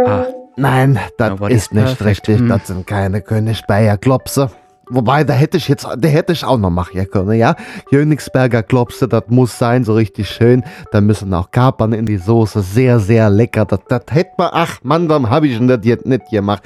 [0.06, 0.26] Ah,
[0.56, 2.04] Nein, das ist nicht perfect.
[2.04, 2.38] richtig.
[2.38, 2.48] Hm.
[2.48, 4.50] Das sind keine Königsberger Klopse.
[4.88, 7.56] Wobei, da hätte ich jetzt, der hätte ich auch noch machen können, ja.
[7.90, 10.62] Königsberger Klopse, das muss sein, so richtig schön.
[10.92, 13.64] Da müssen auch Kapern in die Soße, sehr, sehr lecker.
[13.64, 16.62] Das, das hätte man, ach Mann, warum habe ich denn das jetzt nicht gemacht?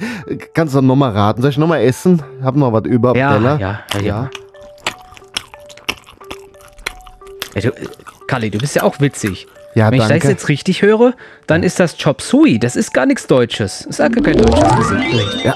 [0.53, 1.41] Kannst du noch mal raten?
[1.41, 2.21] Soll ich noch mal essen?
[2.43, 3.59] Hab noch was über, ja, Teller?
[3.59, 4.29] ja, ja, ja.
[7.55, 7.71] ja du,
[8.27, 9.47] Kalli, du bist ja auch witzig.
[9.73, 10.19] Ja, Wenn ich danke.
[10.19, 11.13] das jetzt richtig höre,
[11.47, 12.59] dann ist das Chop Suey.
[12.59, 13.85] Das ist gar nichts Deutsches.
[13.87, 15.45] Das ist gar kein deutsches Gesicht.
[15.45, 15.55] Ja.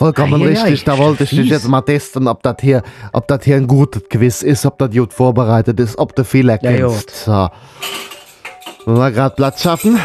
[0.00, 0.80] Vollkommen ei, richtig.
[0.80, 2.82] ei, Da wollte ich dich jetzt mal testen, ob das hier,
[3.12, 6.58] ob das hier ein gutes Quiz ist, ob das gut vorbereitet ist, ob du Fehler
[6.62, 7.06] Ja, kennst.
[7.08, 7.10] gut.
[7.10, 7.48] so.
[8.86, 10.00] Wollen wir gerade Platz schaffen?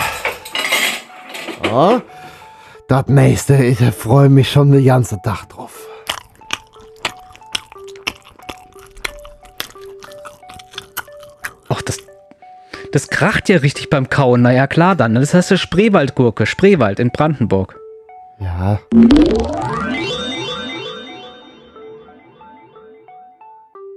[1.63, 2.01] So.
[2.89, 5.71] Das nächste, ich freue mich schon den ganzen Tag drauf.
[11.69, 11.99] Ach, das,
[12.91, 14.41] das kracht ja richtig beim Kauen.
[14.41, 15.15] Na ja, klar dann.
[15.15, 16.45] Das heißt Spreewaldgurke.
[16.45, 17.75] Spreewald in Brandenburg.
[18.39, 18.79] Ja.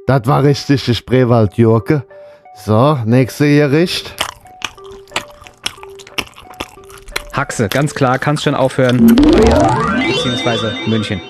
[0.09, 2.02] Das war richtig, die Spreewaldjurke.
[2.64, 4.14] So, nächste Gericht.
[7.34, 8.18] Haxe, ganz klar.
[8.18, 9.06] Kannst schon aufhören.
[9.14, 11.20] Beziehungsweise München.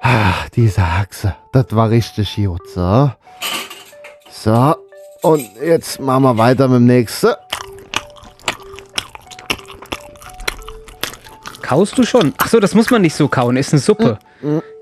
[0.00, 1.36] Ah, diese Haxe.
[1.52, 2.60] Das war richtig gut.
[2.74, 3.12] So.
[4.28, 4.74] So.
[5.22, 7.34] Und jetzt machen wir weiter mit dem nächsten.
[11.62, 12.34] Kaust du schon?
[12.38, 13.56] Ach so, das muss man nicht so kauen.
[13.56, 14.18] Ist eine Suppe.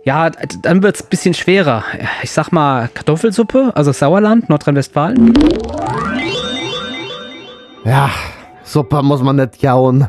[0.09, 0.31] Ja,
[0.63, 1.85] dann wird es ein bisschen schwerer.
[2.23, 5.35] Ich sag mal Kartoffelsuppe, also Sauerland, Nordrhein-Westfalen.
[7.85, 8.09] Ja,
[8.65, 10.09] Suppe muss man nicht jauen.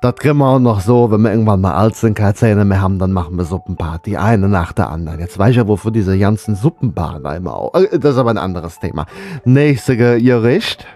[0.00, 2.80] Das kriegen wir auch noch so, wenn wir irgendwann mal alt sind, keine Zähne mehr
[2.80, 4.16] haben, dann machen wir Suppenparty.
[4.16, 5.18] Eine nach der anderen.
[5.18, 7.74] Jetzt weiß ich ja, wofür diese ganzen Suppenbahnen immer auch.
[7.74, 9.06] äh, Das ist aber ein anderes Thema.
[9.44, 10.86] Nächste Ge- Gericht.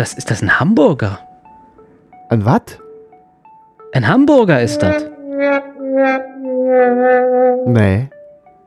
[0.00, 1.18] Das ist das ein Hamburger.
[2.30, 2.62] Ein was?
[3.92, 5.04] Ein Hamburger ist das.
[7.66, 8.08] Nee.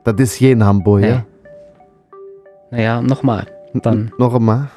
[0.04, 1.24] Das ist jeden Hamburger.
[2.70, 2.76] Nee.
[2.76, 3.46] Naja, nochmal.
[3.72, 4.12] Dann.
[4.16, 4.68] Noch einmal.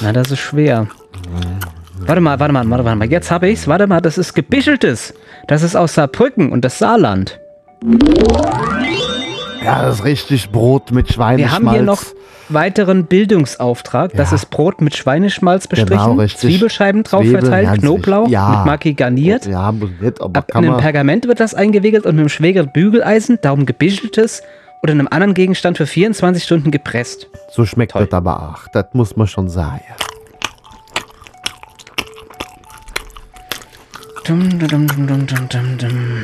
[0.00, 0.88] Na, das ist schwer.
[2.00, 2.84] Warte mal, warte mal, warte mal.
[2.84, 3.08] warte mal.
[3.08, 3.68] Jetzt habe ich's.
[3.68, 5.14] Warte mal, das ist gebischeltes.
[5.46, 7.38] Das ist aus Saarbrücken und das Saarland.
[9.64, 11.60] Ja, das ist richtig Brot mit Schweineschmalz.
[11.62, 12.02] Wir haben hier noch
[12.48, 14.12] weiteren Bildungsauftrag.
[14.14, 14.36] Das Ja.
[14.36, 16.26] ist Brot mit Schweineschmalz bestrichen, Genau.
[16.26, 18.28] Zwiebelscheiben drauf Zwiebeln, verteilt, Knoblauch.
[18.28, 18.56] Ja.
[18.58, 19.46] mit Maki garniert.
[19.46, 20.76] Ja, nicht, aber Ab in einem.
[20.78, 24.42] Pergament wird das eingewickelt und mit einem schweren Bügeleisen, darum gebischeltes
[24.82, 27.28] oder einem anderen Gegenstand für 24 Stunden gepresst.
[27.50, 28.68] So schmeckt das aber auch.
[28.72, 29.80] Das muss man schon sagen.
[34.26, 34.86] Dum, dum,
[35.78, 36.22] dum.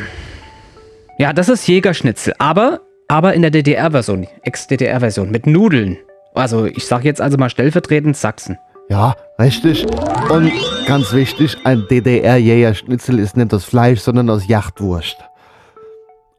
[1.18, 5.96] Ja, das ist Jägerschnitzel, aber, aber in der DDR-Version, Ex-DDR-Version, mit Nudeln.
[6.34, 8.58] Also, ich sag jetzt also mal stellvertretend Sachsen.
[8.90, 9.86] Ja, richtig.
[10.30, 10.52] Und
[10.86, 15.16] ganz wichtig, ein DDR-Jägerschnitzel ist nicht aus Fleisch, sondern aus Jachtwurst.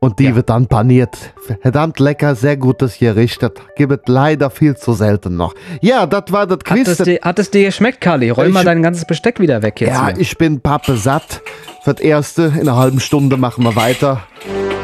[0.01, 1.17] Und die wird dann paniert.
[1.61, 3.43] Verdammt lecker, sehr gutes Gericht.
[3.43, 5.53] Das gibt es leider viel zu selten noch.
[5.81, 6.87] Ja, das war das Hat Quiz.
[6.87, 8.29] es, dir, hat es dir geschmeckt, Kali?
[8.29, 9.89] Räum Ich- mal dein ganzes Besteck wieder weg jetzt.
[9.89, 10.17] ja, hier.
[10.19, 11.41] ich bin pappe satt.
[11.83, 14.21] Für das Erste, in einer halben Stunde machen wir weiter.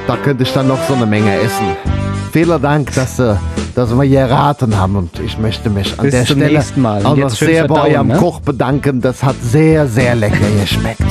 [0.08, 1.66] Da könnte ich dann noch so eine Menge essen.
[2.32, 3.36] Vielen Dank, dass, äh,
[3.74, 4.96] dass wir geraten haben.
[4.98, 6.64] Und ich möchte mich an Bis der Stelle
[7.04, 8.18] auch noch sehr bei eurem ne?
[8.18, 9.02] Koch bedanken.
[9.02, 11.02] Das hat sehr, sehr lecker geschmeckt.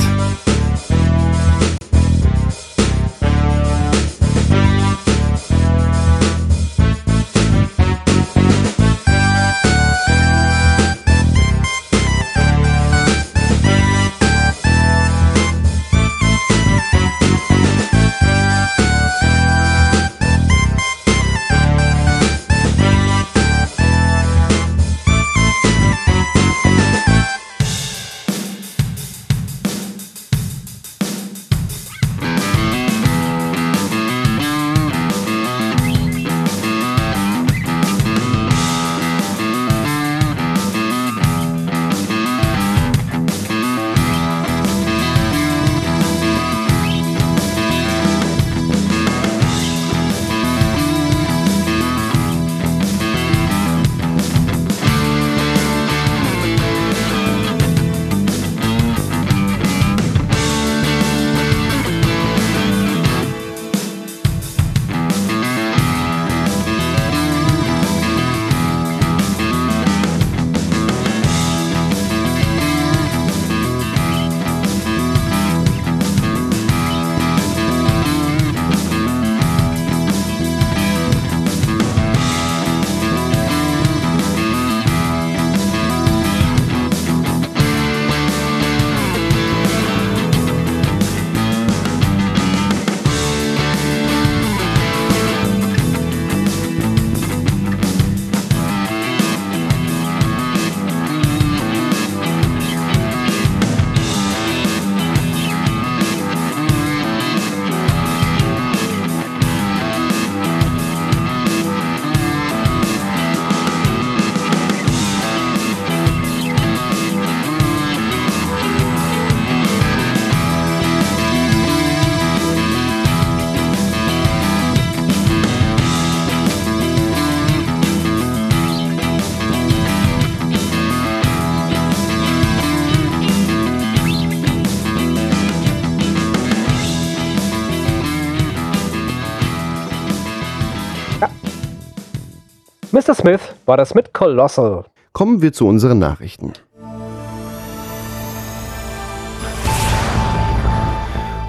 [143.05, 143.13] Mr.
[143.13, 144.85] Smith war das mit Colossal.
[145.13, 146.53] Kommen wir zu unseren Nachrichten.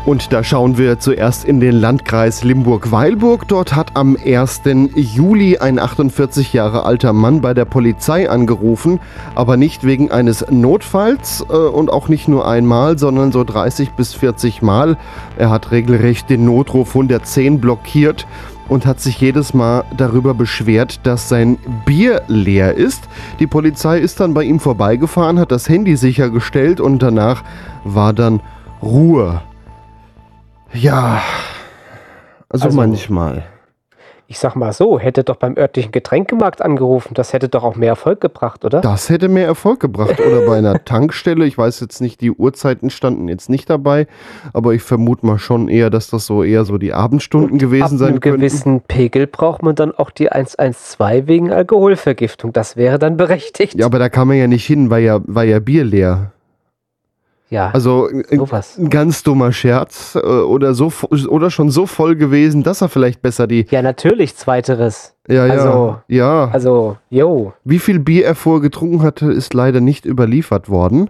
[0.05, 3.49] Und da schauen wir zuerst in den Landkreis Limburg-Weilburg.
[3.49, 4.63] Dort hat am 1.
[4.95, 9.01] Juli ein 48 Jahre alter Mann bei der Polizei angerufen,
[9.35, 14.13] aber nicht wegen eines Notfalls äh, und auch nicht nur einmal, sondern so 30 bis
[14.13, 14.99] 40 Mal.
[15.39, 18.27] Er hat regelrecht den Notruf 110 blockiert
[18.69, 23.05] und hat sich jedes Mal darüber beschwert, dass sein Bier leer ist.
[23.39, 27.43] Die Polizei ist dann bei ihm vorbeigefahren, hat das Handy sichergestellt und danach
[27.85, 28.41] war dann
[28.83, 29.41] Ruhe.
[30.73, 31.21] Ja,
[32.49, 33.45] also, Also- manchmal.
[34.29, 37.91] Ich sag mal so, hätte doch beim örtlichen Getränkemarkt angerufen, das hätte doch auch mehr
[37.91, 38.81] Erfolg gebracht, oder?
[38.81, 40.21] Das hätte mehr Erfolg gebracht.
[40.21, 41.47] Oder bei einer Tankstelle.
[41.47, 44.09] Ich weiß jetzt nicht, die Uhrzeiten standen jetzt nicht dabei,
[44.53, 47.91] aber ich vermute mal schon eher, dass das so eher so die Abendstunden gewesen Ab
[47.99, 48.39] sein einem könnten.
[48.41, 52.53] gewissen Pegel braucht man dann auch die 112 wegen Alkoholvergiftung.
[52.53, 53.75] Das wäre dann berechtigt.
[53.79, 56.33] Ja, aber da kam man ja nicht hin, weil ja, war ja Bier leer.
[57.49, 58.77] Ja, Also äh, sowas.
[58.77, 60.93] ein ganz dummer Scherz äh, oder so
[61.29, 63.67] oder schon so voll gewesen, dass er vielleicht besser die.
[63.71, 65.15] Ja, natürlich, zweiteres.
[65.29, 66.49] Ja, ja, Also- ja.
[66.53, 67.53] Also, yo.
[67.63, 71.09] Wie viel Bier er vorher getrunken hatte, ist leider nicht überliefert worden.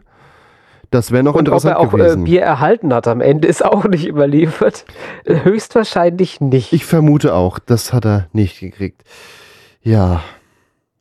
[0.90, 2.24] Das wäre noch Und ob interessant er auch äh, gewesen.
[2.24, 4.84] Bier erhalten hat am Ende, ist auch nicht überliefert.
[5.24, 6.72] Äh, Höchstwahrscheinlich nicht.
[6.74, 9.02] Ich vermute auch, das hat er nicht gekriegt.
[9.82, 10.20] Ja,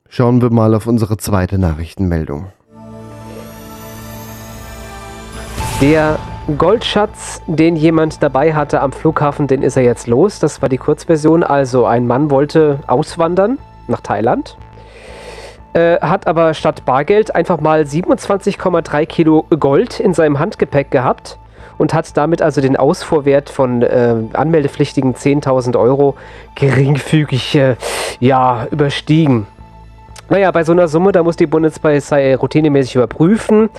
[0.08, 2.48] schauen wir mal auf unsere zweite Nachrichtenmeldung.
[5.82, 6.18] Der
[6.58, 10.40] Goldschatz, den jemand dabei hatte am Flughafen, den ist er jetzt los.
[10.40, 11.44] Das war die Kurzversion.
[11.44, 13.58] Also ein Mann wollte auswandern
[13.88, 14.58] nach Thailand,
[15.74, 21.38] äh, hat aber statt Bargeld einfach mal 27,3 Kilo Gold in seinem Handgepäck gehabt
[21.78, 26.16] und hat damit also den Ausfuhrwert von äh, anmeldepflichtigen 10.000 Euro
[26.56, 27.76] geringfügig äh,
[28.22, 29.46] ja, überstiegen.
[30.30, 33.70] Naja, bei so einer Summe, da muss die Bundespolizei routinemäßig überprüfen,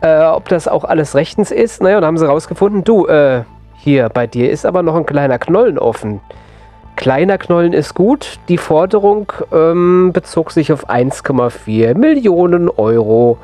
[0.00, 1.82] äh, ob das auch alles rechtens ist.
[1.82, 3.42] Naja, und haben sie rausgefunden, du, äh,
[3.76, 6.20] hier, bei dir ist aber noch ein kleiner Knollen offen.
[6.96, 8.38] Kleiner Knollen ist gut.
[8.48, 13.38] Die Forderung ähm, bezog sich auf 1,4 Millionen Euro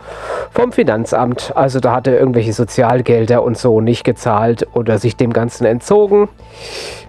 [0.53, 1.53] vom Finanzamt.
[1.55, 6.29] Also da hat er irgendwelche Sozialgelder und so nicht gezahlt oder sich dem Ganzen entzogen.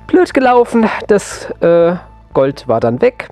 [0.08, 0.88] Blöd gelaufen.
[1.08, 1.95] Das äh,
[2.34, 3.28] Gold war dann weg.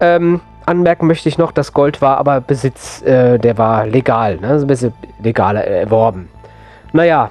[0.00, 4.48] Ähm, anmerken möchte ich noch, das Gold war aber Besitz, äh, der war legal, ne?
[4.48, 4.92] Also ein bisschen
[5.22, 6.28] legal erworben.
[6.92, 7.30] Naja,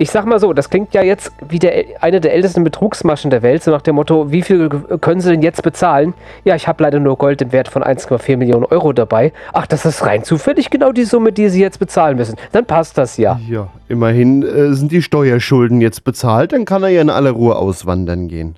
[0.00, 3.42] ich sag mal so, das klingt ja jetzt wie der, eine der ältesten Betrugsmaschen der
[3.42, 4.68] Welt, so nach dem Motto, wie viel
[5.00, 6.14] können Sie denn jetzt bezahlen?
[6.44, 9.32] Ja, ich habe leider nur Gold im Wert von 1,4 Millionen Euro dabei.
[9.52, 12.36] Ach, das ist rein zufällig genau die Summe, die Sie jetzt bezahlen müssen.
[12.52, 13.40] Dann passt das ja.
[13.48, 17.56] Ja, immerhin äh, sind die Steuerschulden jetzt bezahlt, dann kann er ja in aller Ruhe
[17.56, 18.54] auswandern gehen.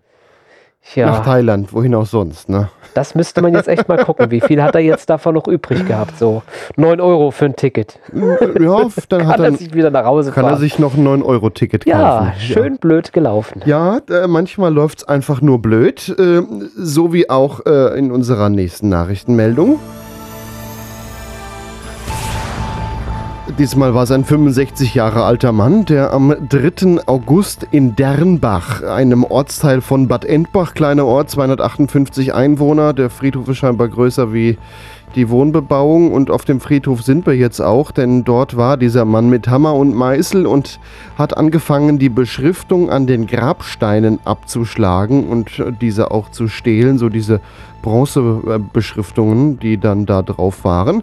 [0.94, 1.06] Ja.
[1.06, 2.68] Nach Thailand, wohin auch sonst, ne?
[2.94, 4.30] Das müsste man jetzt echt mal gucken.
[4.30, 6.18] Wie viel hat er jetzt davon noch übrig gehabt?
[6.18, 6.42] So
[6.76, 8.00] 9 Euro für ein Ticket.
[8.12, 10.54] Ja, dann hat er, sich wieder nach Hause kann fahren.
[10.54, 12.32] er sich noch ein 9-Euro-Ticket ja, kaufen.
[12.40, 13.62] schön blöd gelaufen.
[13.64, 16.42] Ja, äh, manchmal läuft es einfach nur blöd, äh,
[16.76, 19.78] so wie auch äh, in unserer nächsten Nachrichtenmeldung.
[23.58, 27.06] Diesmal war es ein 65 Jahre alter Mann, der am 3.
[27.06, 33.58] August in Dernbach, einem Ortsteil von Bad Endbach, kleiner Ort, 258 Einwohner, der Friedhof ist
[33.58, 34.58] scheinbar größer wie
[35.14, 39.28] die Wohnbebauung und auf dem Friedhof sind wir jetzt auch, denn dort war dieser Mann
[39.28, 40.78] mit Hammer und Meißel und
[41.18, 47.40] hat angefangen, die Beschriftung an den Grabsteinen abzuschlagen und diese auch zu stehlen, so diese
[47.82, 51.02] Bronzebeschriftungen, die dann da drauf waren.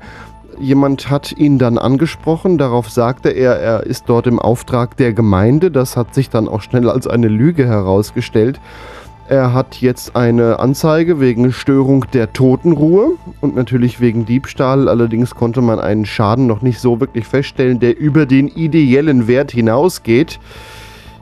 [0.59, 5.69] Jemand hat ihn dann angesprochen, darauf sagte er, er ist dort im Auftrag der Gemeinde.
[5.69, 8.59] Das hat sich dann auch schnell als eine Lüge herausgestellt.
[9.29, 14.87] Er hat jetzt eine Anzeige wegen Störung der Totenruhe und natürlich wegen Diebstahl.
[14.87, 19.51] Allerdings konnte man einen Schaden noch nicht so wirklich feststellen, der über den ideellen Wert
[19.51, 20.39] hinausgeht.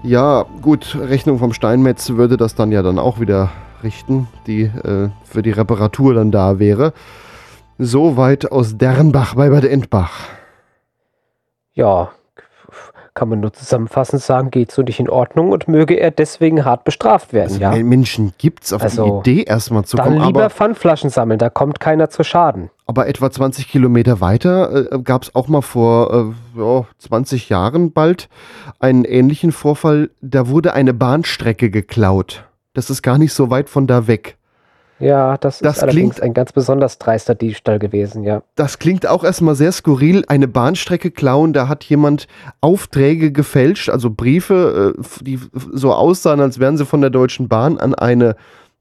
[0.04, 3.50] Ja, gut, Rechnung vom Steinmetz würde das dann ja dann auch wieder
[3.84, 6.94] richten, die äh, für die Reparatur dann da wäre.
[7.78, 10.12] Soweit aus Dernbach bei Bad Endbach.
[11.74, 12.10] Ja,
[13.14, 16.84] kann man nur zusammenfassend sagen, geht so nicht in Ordnung und möge er deswegen hart
[16.84, 17.84] bestraft werden, Also, ja.
[17.84, 21.50] Menschen gibt's auf Also, die Idee erstmal zu Dann kommen, lieber aber, Pfandflaschen sammeln, da
[21.50, 22.70] kommt keiner zu Schaden.
[22.88, 27.94] aber etwa 20 Kilometer weiter äh, gab es auch mal vor äh, ja, 20 Jahren
[27.94, 28.28] bald
[28.80, 30.10] einen ähnlichen Vorfall.
[30.22, 32.44] Da wurde eine Bahnstrecke geklaut.
[32.74, 34.38] Das ist gar nicht so weit von da weg.
[35.00, 38.44] Ja, das, Das ist allerdings klingt- ein ganz besonders dreister Diebstahl gewesen, ja.
[38.56, 40.24] Das klingt auch erstmal sehr skurril.
[40.28, 42.28] Eine Bahnstrecke klauen, da hat jemand
[42.62, 45.40] Aufträge gefälscht, also Briefe, äh, die
[45.74, 48.36] so aussahen, als wären sie von der Deutschen Bahn an eine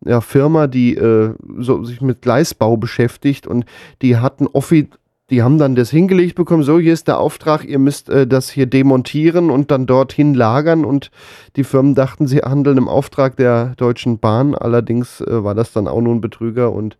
[0.04, 3.64] ja, Firma, die äh, so, sich mit Gleisbau beschäftigt und
[4.02, 4.88] die hatten offi
[5.30, 8.50] die haben dann das hingelegt bekommen, so hier ist der Auftrag, ihr müsst äh, das
[8.50, 11.10] hier demontieren und dann dorthin lagern und
[11.56, 15.88] die Firmen dachten, sie handeln im Auftrag der Deutschen Bahn, allerdings äh, war das dann
[15.88, 16.98] auch nur ein Betrüger und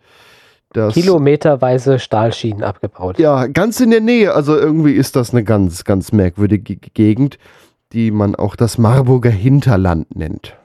[0.72, 3.18] das Kilometerweise Stahlschienen abgebaut.
[3.18, 4.34] ja, ganz in der Nähe.
[4.34, 7.38] Also irgendwie ist das eine ganz, ganz merkwürdige Gegend,
[7.92, 10.56] die man auch das Marburger Hinterland nennt.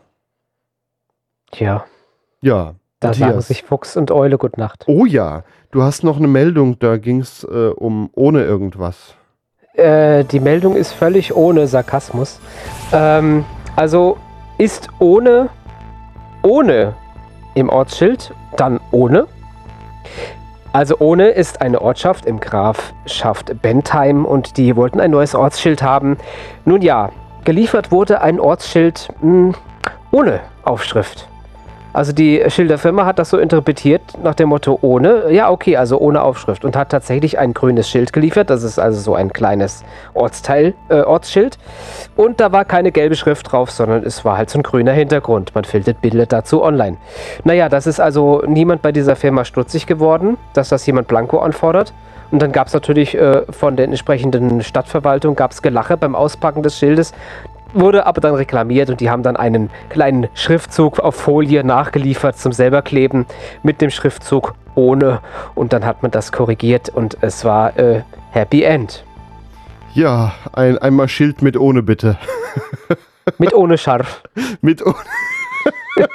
[1.51, 1.85] Tja,
[2.41, 3.47] Ja, da sagen Matthias.
[3.47, 4.85] sich Fuchs und Eule Gut Nacht.
[4.87, 9.15] Oh ja, du hast noch eine Meldung, da ging es äh, um ohne irgendwas.
[9.73, 12.39] Äh, die Meldung ist völlig ohne Sarkasmus.
[12.91, 13.45] Ähm,
[13.75, 14.17] also
[14.57, 15.49] ist ohne,
[16.43, 16.95] ohne
[17.55, 19.27] im Ortsschild, dann ohne.
[20.73, 26.17] Also ohne ist eine Ortschaft im Grafschaft Bentheim und die wollten ein neues Ortsschild haben.
[26.65, 27.11] Nun ja,
[27.45, 29.53] geliefert wurde ein Ortsschild mh,
[30.11, 31.28] ohne Aufschrift.
[31.91, 36.21] Also die Schilderfirma hat das so interpretiert nach dem Motto ohne, ja okay, also ohne
[36.21, 38.49] Aufschrift und hat tatsächlich ein grünes Schild geliefert.
[38.49, 39.83] Das ist also so ein kleines
[40.13, 41.57] Ortsteil, äh, Ortsschild.
[42.15, 45.55] Und da war keine gelbe Schrift drauf, sondern es war halt so ein grüner Hintergrund.
[45.55, 46.97] Man findet Bilder dazu online.
[47.43, 51.93] Naja, das ist also niemand bei dieser Firma stutzig geworden, dass das jemand blanko anfordert.
[52.31, 56.77] Und dann gab es natürlich äh, von der entsprechenden Stadtverwaltung gab's Gelache beim Auspacken des
[56.77, 57.13] Schildes
[57.73, 62.51] wurde aber dann reklamiert und die haben dann einen kleinen Schriftzug auf Folie nachgeliefert zum
[62.51, 63.25] selberkleben
[63.63, 65.19] mit dem Schriftzug ohne
[65.55, 68.01] und dann hat man das korrigiert und es war äh,
[68.31, 69.03] Happy End.
[69.93, 72.17] Ja, ein, einmal Schild mit ohne bitte.
[73.37, 74.23] Mit ohne Scharf.
[74.61, 74.95] mit ohne.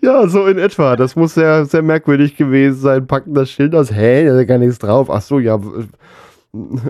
[0.00, 0.96] ja, so in etwa.
[0.96, 3.06] Das muss sehr, sehr merkwürdig gewesen sein.
[3.06, 3.90] Packen das Schild aus.
[3.90, 5.10] Hä, da ist ja gar nichts drauf.
[5.10, 5.58] Ach so, ja.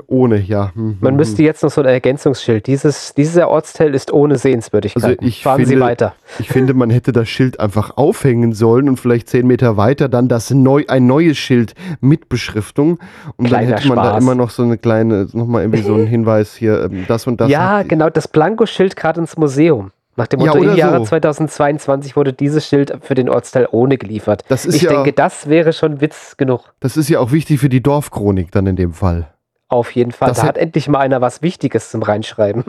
[0.07, 0.73] Ohne, ja.
[0.75, 2.67] Man müsste jetzt noch so ein Ergänzungsschild.
[2.67, 5.03] Dieses, dieser Ortsteil ist ohne Sehenswürdigkeit.
[5.05, 6.15] Also ich Fahren finde, Sie weiter.
[6.39, 10.29] Ich finde, man hätte das Schild einfach aufhängen sollen und vielleicht zehn Meter weiter dann
[10.29, 12.99] das neu, ein neues Schild mit Beschriftung.
[13.37, 14.23] Und Kleiner dann hätte man da Spaß.
[14.23, 17.51] immer noch so eine kleine, nochmal irgendwie so einen Hinweis hier, ähm, das und das.
[17.51, 19.91] ja, genau, das Blankoschild gerade ins Museum.
[20.19, 21.05] Nach dem Ja, Motto, im oder Jahre so.
[21.05, 24.45] 2022 wurde dieses Schild für den Ortsteil ohne geliefert.
[24.49, 26.73] Das ist ich ja- denke, das wäre schon Witz genug.
[26.81, 29.29] Das ist ja auch wichtig für die Dorfchronik dann in dem Fall.
[29.69, 30.29] Auf jeden Fall.
[30.29, 32.65] Das da hat endlich mal einer was Wichtiges zum Reinschreiben.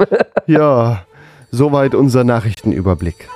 [0.47, 1.03] Ja,
[1.51, 3.27] soweit unser Nachrichtenüberblick.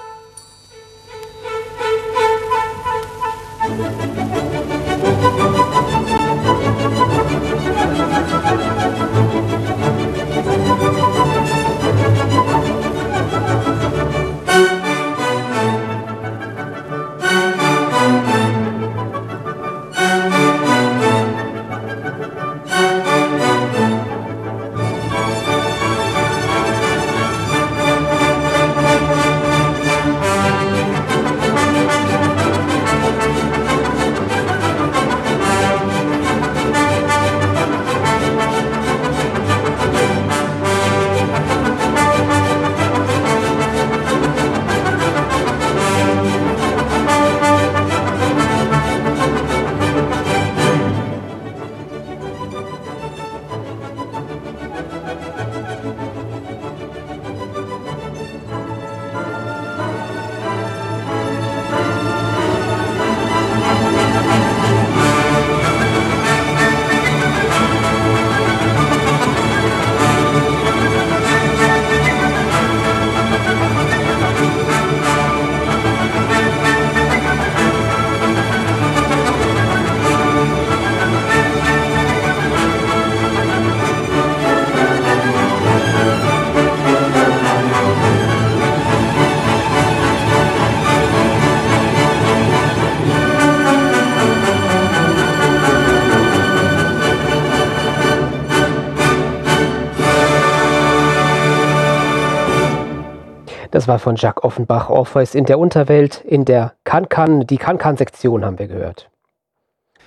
[103.81, 104.91] Das war von Jacques Offenbach.
[104.91, 109.09] Orpheus in der Unterwelt, in der Kankan, die Kankan-Sektion haben wir gehört.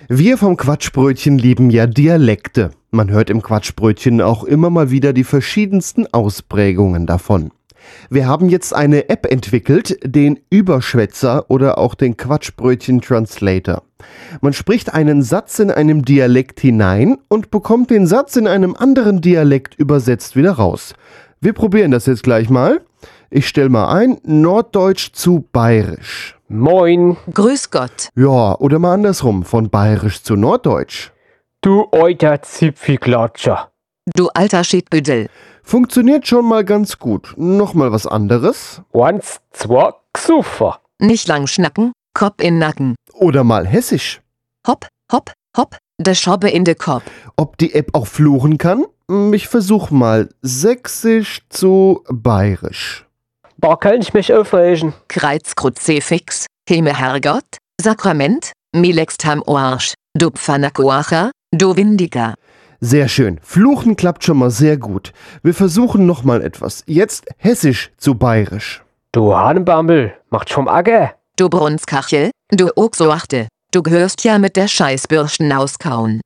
[0.07, 2.71] Wir vom Quatschbrötchen lieben ja Dialekte.
[2.91, 7.51] Man hört im Quatschbrötchen auch immer mal wieder die verschiedensten Ausprägungen davon.
[8.09, 13.83] Wir haben jetzt eine App entwickelt, den Überschwätzer oder auch den Quatschbrötchen Translator.
[14.39, 19.19] Man spricht einen Satz in einem Dialekt hinein und bekommt den Satz in einem anderen
[19.19, 20.93] Dialekt übersetzt wieder raus.
[21.41, 22.79] Wir probieren das jetzt gleich mal.
[23.29, 26.37] Ich stelle mal ein, Norddeutsch zu Bayerisch.
[26.47, 27.17] Moin.
[27.33, 28.09] Grüß Gott.
[28.15, 31.11] Ja, oder mal andersrum, von Bayerisch zu Norddeutsch.
[31.61, 33.71] Du alter Zipfelklatscher.
[34.15, 35.27] Du alter Schiedbüdel.
[35.63, 37.33] Funktioniert schon mal ganz gut.
[37.37, 38.81] Nochmal was anderes.
[38.93, 40.79] Eins, zwei, Xuffer.
[40.99, 42.95] Nicht lang schnacken, Kopf in Nacken.
[43.13, 44.21] Oder mal Hessisch.
[44.67, 47.03] Hopp, hopp, hopp, de Schobbe in de Kopf.
[47.35, 48.85] Ob die App auch fluchen kann?
[49.09, 53.04] Hm, Ich versuch mal Sächsisch zu Bayerisch.
[53.65, 54.93] Da kann ich mich aufregen.
[55.07, 62.35] Kreuzkruzifix, Himmel Herrgott, Sakrament, Milextam Oarsch, du Pfanakoacher, du Windiger.
[62.79, 63.39] Sehr schön.
[63.41, 65.13] Fluchen klappt schon mal sehr gut.
[65.41, 66.83] Wir versuchen nochmal etwas.
[66.85, 68.83] Jetzt Hessisch zu Bayerisch.
[69.13, 71.15] Du Hahnenbambel, macht schon Acker.
[71.35, 76.21] Du Brunskachel, du Ochsoachte, du gehörst ja mit der Scheißbürsten auskauen.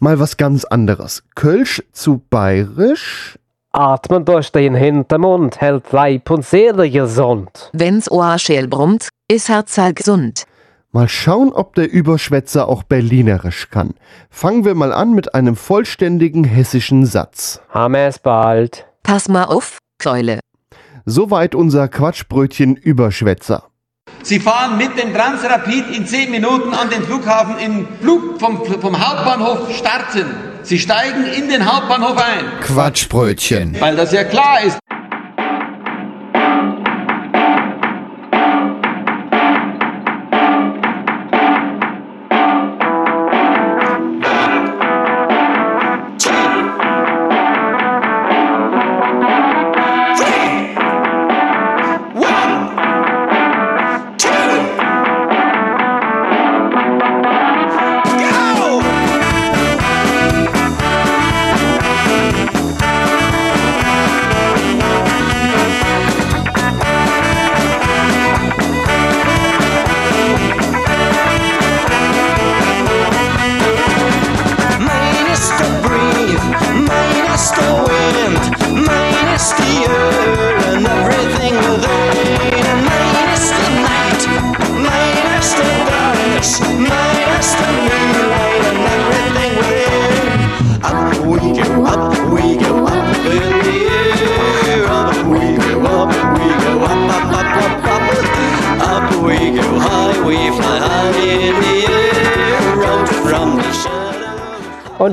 [0.00, 1.22] Mal was ganz anderes.
[1.36, 3.38] Kölsch zu Bayerisch.
[3.74, 7.70] Atmen durch den Hintermund hält Leib und Seele gesund.
[7.72, 10.44] Wenn's Ohrschäl brummt, is Herzal gesund.
[10.92, 13.94] Mal schauen, ob der Überschwätzer auch Berlinerisch kann.
[14.30, 17.60] Fangen wir mal an mit einem vollständigen hessischen Satz.
[17.68, 18.86] Haben es bald.
[19.02, 20.38] Pass mal auf, Keule.
[21.04, 23.64] Soweit unser Quatschbrötchen Überschwätzer.
[24.22, 29.04] Sie fahren mit dem Transrapid in 10 Minuten an den Flughafen in Flug vom, vom
[29.04, 30.53] Hauptbahnhof starten.
[30.64, 32.60] Sie steigen in den Hauptbahnhof ein.
[32.62, 33.76] Quatschbrötchen.
[33.80, 34.78] Weil das ja klar ist.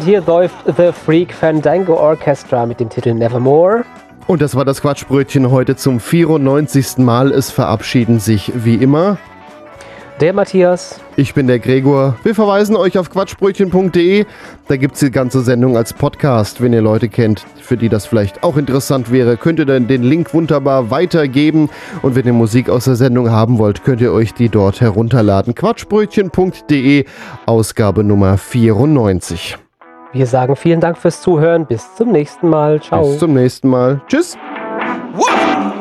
[0.02, 3.86] Und hier läuft The Freak Fandango Orchestra mit dem Titel Nevermore.
[4.26, 6.98] Und das war das Quatschbrötchen heute zum 94.
[6.98, 7.32] Mal.
[7.32, 9.20] Es verabschieden sich wie immer
[10.20, 11.00] Der Matthias.
[11.18, 12.16] Ich bin der Gregor.
[12.24, 14.26] Wir verweisen euch auf quatschbrötchen.de.
[14.68, 16.62] Da gibt es die ganze Sendung als Podcast.
[16.62, 20.02] Wenn ihr Leute kennt, für die das vielleicht auch interessant wäre, könnt ihr dann den
[20.02, 21.70] Link wunderbar weitergeben.
[22.02, 25.54] Und wenn ihr Musik aus der Sendung haben wollt, könnt ihr euch die dort herunterladen.
[25.54, 27.06] quatschbrötchen.de,
[27.46, 29.60] Ausgabe Nummer 94.
[30.14, 31.66] Wir sagen vielen Dank fürs Zuhören.
[31.66, 32.82] Bis zum nächsten Mal.
[32.82, 33.08] Ciao.
[33.10, 34.02] Bis zum nächsten Mal.
[34.08, 34.38] Tschüss.
[35.14, 35.81] Mine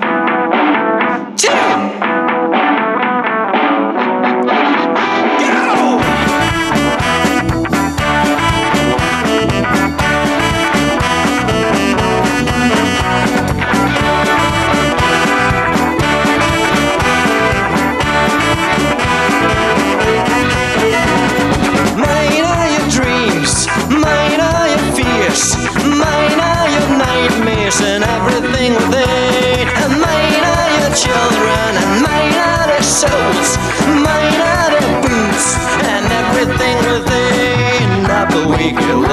[38.72, 39.09] Miguel.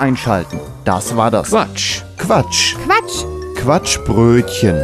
[0.00, 0.58] Einschalten.
[0.84, 2.02] Das war das Quatsch.
[2.16, 2.74] Quatsch.
[2.86, 3.24] Quatsch.
[3.56, 4.76] Quatschbrötchen.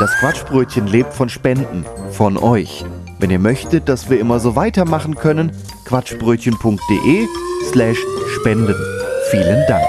[0.00, 2.84] Das Quatschbrötchen lebt von Spenden, von euch.
[3.18, 5.52] Wenn ihr möchtet, dass wir immer so weitermachen können,
[5.86, 7.26] quatschbrötchen.de
[7.70, 7.98] slash
[8.40, 8.74] spenden.
[9.30, 9.86] Vielen Dank.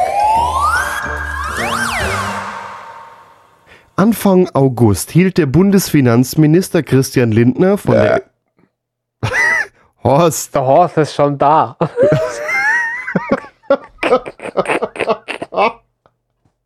[3.95, 8.21] Anfang August hielt der Bundesfinanzminister Christian Lindner von der.
[10.03, 10.53] Horst.
[10.53, 11.75] Der Horst ist schon da.